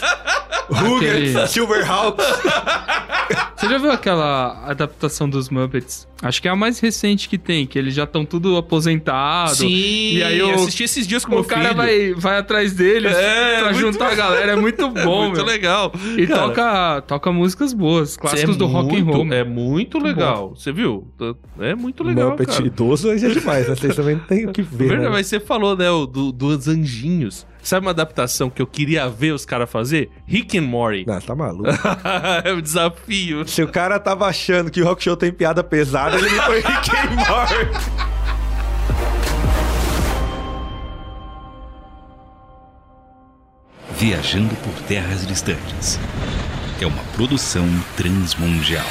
[0.70, 2.26] Rugrats, Aquele- Silverhawks.
[3.58, 6.08] Você já viu aquela adaptação dos Muppets?
[6.22, 9.58] Acho que é a mais recente que tem, que eles já estão tudo aposentados.
[9.58, 9.68] Sim,
[10.14, 11.76] E aí o- assisti esses dias com O meu cara filho.
[11.76, 14.52] vai, vai atrás deles É, pra muito- juntar a galera.
[14.52, 15.46] É muito bom, muito meu.
[15.46, 15.92] legal.
[16.18, 19.34] E Cara, toca, toca músicas boas, clássicos é do rock and muito- roll.
[19.34, 20.47] É muito legal.
[20.56, 21.08] Você viu?
[21.60, 22.66] É muito legal, Muppet cara.
[22.68, 23.76] idoso é demais, né?
[23.76, 25.10] Vocês também têm o que ver, Verdade, né?
[25.10, 27.46] mas você falou, né, o do, dos anjinhos.
[27.62, 30.10] Sabe uma adaptação que eu queria ver os caras fazer?
[30.26, 31.06] Rick and Morty.
[31.06, 31.68] Não, tá maluco.
[32.46, 33.46] é um desafio.
[33.48, 36.62] Se o cara tava achando que o Rock Show tem piada pesada, ele me foi
[36.62, 38.08] Rick and Morty.
[43.98, 46.00] Viajando por terras distantes.
[46.80, 48.86] É uma produção transmundial.